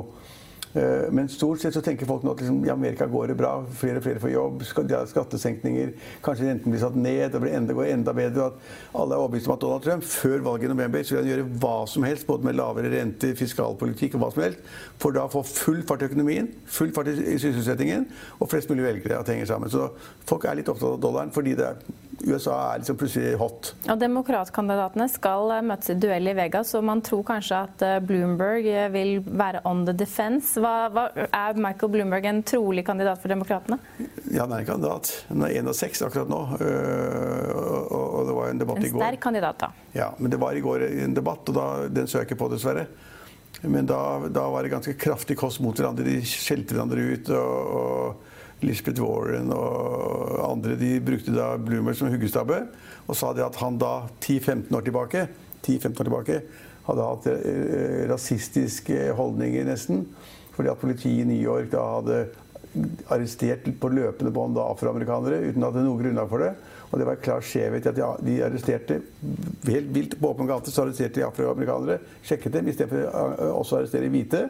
Eh, 0.74 1.10
men 1.10 1.28
stort 1.28 1.60
sett 1.60 1.74
så 1.74 1.82
tenker 1.84 2.08
folk 2.08 2.24
nå 2.26 2.34
at 2.34 2.42
liksom, 2.42 2.60
i 2.66 2.72
Amerika 2.72 3.06
går 3.08 3.32
det 3.32 3.38
bra. 3.38 3.52
Flere 3.80 4.00
og 4.00 4.06
flere 4.06 4.22
får 4.22 4.32
jobb. 4.32 4.64
Skattesenkninger. 5.12 5.92
Kanskje 6.24 6.48
renten 6.48 6.74
blir 6.74 6.82
satt 6.82 6.98
ned. 6.98 7.30
Det 7.32 7.42
blir 7.42 7.56
enda, 7.56 7.76
går 7.76 7.92
enda 7.92 8.14
bedre. 8.16 8.48
At 8.50 8.98
alle 9.02 9.16
er 9.16 9.24
overbevist 9.24 9.48
om 9.48 9.56
at 9.56 9.64
Donald 9.64 9.86
Trump 9.86 10.08
før 10.08 10.44
valget 10.46 10.68
i 10.68 10.72
november 10.74 11.04
så 11.04 11.16
vil 11.16 11.22
han 11.22 11.30
gjøre 11.32 11.46
hva 11.62 11.76
som 11.90 12.08
helst, 12.08 12.26
både 12.28 12.48
med 12.48 12.58
lavere 12.58 12.92
renter, 12.92 13.36
fiskalpolitikk 13.38 14.18
og 14.18 14.24
hva 14.24 14.32
som 14.34 14.44
helst, 14.44 14.74
for 15.00 15.16
da 15.16 15.24
å 15.28 15.32
få 15.32 15.44
full 15.48 15.84
fart 15.88 16.04
i 16.04 16.10
økonomien, 16.10 16.50
full 16.66 16.92
fart 16.96 17.10
i 17.12 17.38
sysselsettingen 17.38 18.08
og 18.38 18.50
flest 18.50 18.70
mulig 18.72 18.86
velgere 18.86 19.20
at 19.20 19.28
det 19.28 19.38
henger 19.38 19.52
sammen. 19.54 19.72
Så 19.72 19.88
folk 20.28 20.44
er 20.44 20.60
litt 20.60 20.70
opptatt 20.70 20.98
av 20.98 21.02
dollaren 21.02 21.34
fordi 21.34 21.56
er 21.58 21.80
USA 22.26 22.54
er 22.72 22.80
liksom 22.80 22.96
plutselig 22.98 23.36
hot. 23.38 23.72
Og 23.86 24.00
Demokratkandidatene 24.00 25.06
skal 25.10 25.52
eh, 25.54 25.64
møtes 25.66 25.92
i 25.92 25.98
duell 26.02 26.30
i 26.30 26.34
Vegas, 26.36 26.72
og 26.74 26.86
man 26.88 27.02
tror 27.04 27.22
kanskje 27.28 27.60
at 27.68 27.84
eh, 27.86 27.98
Bloomberg 28.04 28.66
vil 28.94 29.12
være 29.28 29.62
on 29.68 29.84
the 29.86 29.94
defense. 29.96 30.57
Hva, 30.62 30.74
hva, 30.92 31.04
er 31.26 31.58
Michael 31.60 31.92
Bloomberg 31.94 32.28
en 32.30 32.42
trolig 32.46 32.84
kandidat 32.86 33.20
for 33.22 33.32
Demokratene? 33.32 33.78
Ja, 34.30 34.44
han 34.44 34.54
er 34.54 34.62
en 34.62 34.68
kandidat. 34.68 35.12
Han 35.28 35.44
er 35.46 35.56
én 35.60 35.70
av 35.70 35.76
seks 35.78 36.02
akkurat 36.06 36.30
nå. 36.30 36.40
Og 37.88 38.20
det 38.28 38.36
var 38.36 38.52
en 38.52 38.62
debatt 38.62 38.82
i 38.82 38.90
går. 38.90 39.00
En 39.00 39.04
sterk 39.04 39.22
kandidat, 39.24 39.60
da. 39.62 39.70
Ja, 39.96 40.12
men 40.18 40.32
det 40.34 40.40
var 40.42 40.56
i 40.58 40.64
går 40.64 40.86
en 40.88 41.16
debatt, 41.16 41.48
og 41.48 41.58
da, 41.58 41.68
den 41.92 42.10
så 42.10 42.20
jeg 42.20 42.30
ikke 42.30 42.42
på, 42.44 42.50
dessverre. 42.52 42.88
Men 43.62 43.88
da, 43.90 44.00
da 44.30 44.46
var 44.52 44.62
det 44.62 44.74
ganske 44.74 44.94
kraftig 45.00 45.38
kost 45.40 45.62
mot 45.64 45.76
hverandre. 45.78 46.06
De 46.06 46.20
skjelte 46.26 46.76
hverandre 46.76 47.06
ut. 47.12 47.32
og, 47.34 47.78
og 47.82 48.26
Lisbeth 48.58 48.98
Warren 48.98 49.52
og 49.54 50.32
andre 50.42 50.72
de 50.74 50.96
brukte 50.98 51.30
da 51.30 51.52
Bloomer 51.62 51.94
som 51.94 52.10
huggestabbe. 52.10 52.64
Og 53.06 53.14
sa 53.16 53.30
det 53.30 53.44
at 53.46 53.58
han 53.62 53.78
da 53.78 54.08
10-15 54.18 54.74
år 54.74 54.88
tilbake 54.88 55.28
10-15 55.62 56.00
år 56.00 56.08
tilbake 56.08 56.40
hadde 56.88 57.06
hatt 57.10 57.28
eh, 57.28 58.02
rasistiske 58.08 59.10
holdninger, 59.18 59.66
nesten. 59.68 60.06
Fordi 60.58 60.72
at 60.72 60.80
politiet 60.82 61.22
i 61.22 61.28
New 61.28 61.38
York 61.38 61.70
da 61.70 61.84
hadde 61.94 62.22
arrestert 63.08 63.64
på 63.80 63.90
løpende 63.94 64.32
bånd 64.34 64.58
afroamerikanere 64.60 65.38
uten 65.48 65.64
at 65.64 65.76
det 65.76 65.84
noe 65.86 66.00
grunnlag 66.00 66.30
for 66.30 66.42
det. 66.42 66.52
Og 66.88 67.00
det 67.00 67.06
var 67.08 67.20
klar 67.20 67.44
skjevhet 67.44 67.86
i 67.86 67.90
at 67.92 68.24
de 68.24 68.38
arresterte 68.44 68.98
helt 69.68 69.92
vilt 69.94 70.16
på 70.18 70.30
åpen 70.32 70.48
gate. 70.48 70.72
Så 70.72 70.82
arresterte 70.84 71.20
de 71.20 71.26
afroamerikanere, 71.26 72.00
sjekket 72.26 72.58
dem, 72.58 72.72
istedenfor 72.72 73.06
å 73.06 73.52
også 73.60 73.78
arrestere 73.80 74.10
hvite. 74.12 74.48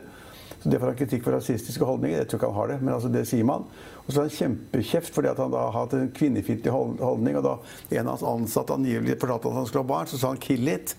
Så 0.58 0.70
Det 0.72 0.80
får 0.80 0.90
han 0.90 0.98
kritikk 0.98 1.22
for 1.22 1.36
rasistiske 1.36 1.86
holdninger. 1.86 2.18
Jeg 2.18 2.30
tror 2.30 2.40
ikke 2.40 2.50
han 2.50 2.58
har 2.58 2.70
det, 2.72 2.78
men 2.82 2.94
altså 2.94 3.10
det 3.14 3.24
sier 3.30 3.46
man. 3.46 3.66
Og 4.06 4.10
så 4.10 4.20
har 4.20 4.26
han 4.26 4.36
kjempekjeft 4.38 5.14
fordi 5.14 5.30
at 5.30 5.38
han 5.38 5.54
da 5.54 5.68
har 5.68 5.76
hatt 5.76 5.94
en 5.94 6.10
kvinnefiendtlig 6.14 6.72
holdning. 6.74 7.38
Og 7.38 7.46
da 7.46 7.54
en 8.00 8.08
av 8.08 8.16
hans 8.16 8.26
ansatte 8.32 8.74
angivelig 8.74 9.20
fortalte 9.20 9.52
at 9.52 9.58
han 9.60 9.68
skulle 9.68 9.84
ha 9.84 9.92
barn, 9.92 10.10
så 10.10 10.18
sa 10.18 10.32
han 10.32 10.42
'kill 10.42 10.72
it'. 10.72 10.96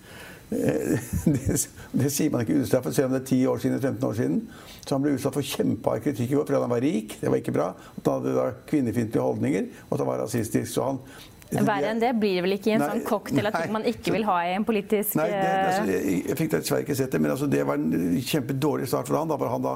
Eh, 0.50 0.98
det, 1.34 1.56
det, 1.92 2.10
sier 2.10 2.30
man 2.32 2.44
ikke 2.44 2.60
ustraffet, 2.64 2.96
selv 2.96 3.10
om 3.10 3.16
det 3.16 3.22
er 3.22 3.30
10 3.30 3.40
år 3.52 3.64
siden, 3.64 3.80
15 3.80 4.08
år 4.08 4.20
siden. 4.20 4.38
Så 4.84 4.94
han 4.96 5.04
ble 5.04 5.16
utsatt 5.16 5.36
for 5.36 5.46
kjempehard 5.46 6.04
kritikk 6.04 6.36
fordi 6.40 6.58
han 6.58 6.72
var 6.72 6.84
rik. 6.84 7.18
Det 7.20 7.30
var 7.30 7.42
ikke 7.42 7.56
bra. 7.56 7.72
At 7.96 8.06
han 8.06 8.20
hadde 8.20 8.36
da 8.38 8.46
kvinnefiendtlige 8.70 9.26
holdninger, 9.26 9.68
og 9.88 9.96
at 9.96 10.04
han 10.04 10.10
var 10.10 10.24
rasistisk. 10.24 10.72
Så 10.74 10.86
han 10.88 11.02
Verre 11.50 11.88
enn 11.90 11.98
det 11.98 12.12
blir 12.14 12.36
det 12.38 12.42
vel 12.44 12.54
ikke 12.54 12.70
i 12.70 12.74
en 12.76 12.82
nei, 12.84 12.88
sånn 12.92 13.00
cocktail 13.08 13.48
at 13.50 13.72
man 13.74 13.86
ikke 13.90 14.12
vil 14.14 14.22
ha 14.28 14.36
i 14.46 14.52
en 14.54 14.66
politisk 14.66 15.16
Nei, 15.18 15.26
det, 15.32 15.40
altså, 15.40 15.88
jeg, 15.90 16.18
jeg, 16.28 16.36
fikk 16.38 16.52
dessverre 16.52 16.84
ikke 16.84 16.96
sett 17.00 17.16
det, 17.16 17.20
men 17.24 17.32
altså, 17.34 17.48
det 17.50 17.64
var 17.66 17.80
en 17.80 18.20
kjempedårlig 18.28 18.86
start 18.90 19.10
for 19.10 19.18
han, 19.18 19.32
da, 19.32 19.38
for 19.40 19.50
han 19.50 19.64
da 19.64 19.72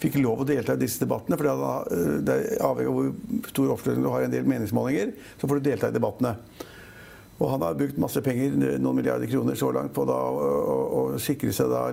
fikk 0.00 0.16
lov 0.22 0.40
å 0.44 0.48
delta 0.48 0.78
i 0.78 0.80
disse 0.80 1.02
debattene. 1.04 1.36
for 1.36 1.50
det 2.24 2.38
er 2.38 2.64
avhengig 2.64 2.88
av 2.88 2.96
hvor 2.96 3.52
stor 3.52 3.74
oppslutning 3.76 4.08
du 4.08 4.10
har 4.14 4.24
i 4.24 4.30
en 4.30 4.36
del 4.38 4.48
meningsmålinger, 4.48 5.12
så 5.36 5.50
får 5.50 5.60
du 5.60 5.68
delta 5.68 5.92
i 5.92 5.96
debattene. 5.98 6.32
Og 7.38 7.50
han 7.52 7.62
har 7.62 7.76
brukt 7.78 7.98
masse 8.02 8.20
penger, 8.22 8.56
noen 8.82 8.98
milliarder 8.98 9.30
kroner 9.30 9.54
så 9.58 9.70
langt, 9.74 9.92
på 9.94 10.02
da, 10.08 10.16
å, 10.18 10.48
å, 10.58 10.78
å, 10.98 11.02
sikre 11.22 11.52
seg 11.54 11.70
da 11.70 11.84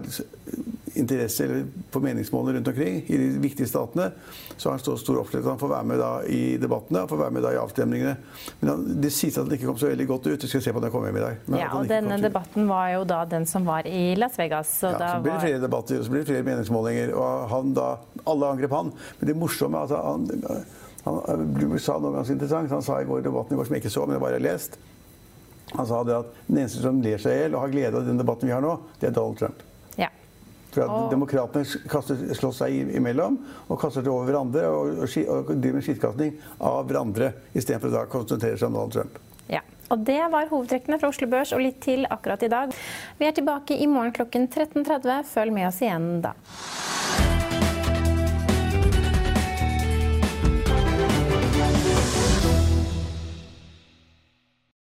interesse 0.96 1.46
på 1.92 2.00
meningsmålene 2.02 2.58
rundt 2.58 2.70
omkring 2.72 3.02
i 3.06 3.20
de 3.20 3.28
viktige 3.44 3.68
statene. 3.70 4.08
Så 4.56 4.70
har 4.70 4.78
han 4.78 4.84
så 4.84 4.96
stor 4.98 5.20
oppslutning 5.22 5.46
at 5.46 5.52
han 5.52 5.62
får 5.62 5.72
være 5.74 5.90
med 5.92 6.00
da 6.02 6.10
i 6.32 6.42
debattene 6.62 7.04
og 7.04 7.12
får 7.12 7.22
være 7.22 7.36
med 7.36 7.46
da 7.46 7.52
i 7.54 7.60
avstemningene. 7.62 8.16
Men 8.62 8.72
han, 8.72 8.88
det 9.04 9.12
sies 9.14 9.38
at 9.38 9.46
den 9.46 9.60
ikke 9.60 9.70
kom 9.70 9.78
så 9.82 9.92
veldig 9.92 10.08
godt 10.10 10.30
ut. 10.32 10.48
Vi 10.48 10.50
skal 10.50 10.64
se 10.66 10.74
på 10.74 10.82
den 10.82 10.94
kommer 10.96 11.12
hjem 11.12 11.20
i 11.20 11.26
dag. 11.26 11.44
ja, 11.60 11.70
og 11.78 11.92
denne 11.92 12.18
debatten 12.24 12.72
var 12.72 12.90
jo 12.96 13.04
da 13.14 13.20
den 13.36 13.46
som 13.50 13.68
var 13.70 13.86
i 13.86 14.16
Las 14.18 14.40
Vegas. 14.42 14.74
Så, 14.80 14.96
ja, 14.96 15.12
så 15.12 15.22
blir 15.22 15.36
det 15.36 15.44
flere 15.46 15.62
debatter, 15.68 16.00
og 16.00 16.08
så 16.08 16.16
blir 16.16 16.26
det 16.26 16.32
flere 16.32 16.48
meningsmålinger. 16.48 17.14
Og 17.20 17.46
han 17.54 17.78
da, 17.78 17.92
alle 18.26 18.50
angrep 18.56 18.74
han. 18.80 18.92
Men 19.20 19.30
det 19.30 19.38
morsomme 19.46 19.86
altså, 19.86 20.02
han, 20.02 20.26
han, 21.06 21.22
han 21.30 21.78
sa 21.78 22.00
noe 22.02 22.18
ganske 22.18 22.40
interessant. 22.40 22.74
Han 22.74 22.86
sa 22.86 22.98
i 23.04 23.08
går 23.12 23.28
debatten 23.30 23.54
i 23.54 23.62
går 23.62 23.70
som 23.70 23.78
jeg 23.78 23.86
ikke 23.86 23.94
så, 24.00 24.08
men 24.08 24.18
det 24.18 24.26
bare 24.26 24.40
har 24.40 24.48
lest. 24.48 24.80
Han 25.74 25.88
sa 25.88 26.04
det 26.06 26.18
at 26.18 26.36
den 26.48 26.62
eneste 26.62 26.84
som 26.84 27.02
ler 27.04 27.22
seg 27.22 27.34
i 27.34 27.40
hjel 27.44 27.56
og 27.56 27.66
har 27.66 27.74
glede 27.74 28.00
av 28.00 28.08
den 28.08 28.20
debatten 28.22 28.50
vi 28.50 28.54
har 28.54 28.64
nå, 28.64 28.76
det 29.02 29.10
er 29.10 29.16
Donald 29.16 29.40
Trump. 29.40 29.64
Ja. 30.00 30.10
For 30.72 30.86
at 30.86 30.94
og... 30.94 31.08
Demokratene 31.14 32.36
slåss 32.38 32.62
seg 32.62 32.96
imellom 33.00 33.40
og 33.68 33.80
kaster 33.82 34.06
det 34.06 34.12
over 34.14 34.30
hverandre 34.30 34.66
og, 34.70 35.06
og, 35.06 35.16
og 35.36 35.54
driver 35.54 35.80
med 35.80 35.88
skittkasting 35.88 36.36
av 36.60 36.84
hverandre 36.90 37.32
istedenfor 37.54 37.92
å 37.92 37.96
da 37.98 38.04
konsentrere 38.12 38.60
seg 38.60 38.70
om 38.70 38.78
Donald 38.80 38.98
Trump. 38.98 39.22
Ja. 39.52 39.62
Og 39.94 40.02
det 40.06 40.22
var 40.34 40.50
hovedtrekkene 40.50 40.98
fra 41.02 41.12
Oslo 41.12 41.30
Børs 41.30 41.54
og 41.54 41.62
litt 41.62 41.78
til 41.86 42.08
akkurat 42.10 42.46
i 42.46 42.50
dag. 42.50 42.74
Vi 43.20 43.28
er 43.28 43.36
tilbake 43.38 43.78
i 43.78 43.90
morgen 43.90 44.16
klokken 44.16 44.50
13.30. 44.50 45.26
Følg 45.30 45.54
med 45.54 45.70
oss 45.70 45.82
igjen 45.86 46.10
da. 46.26 46.34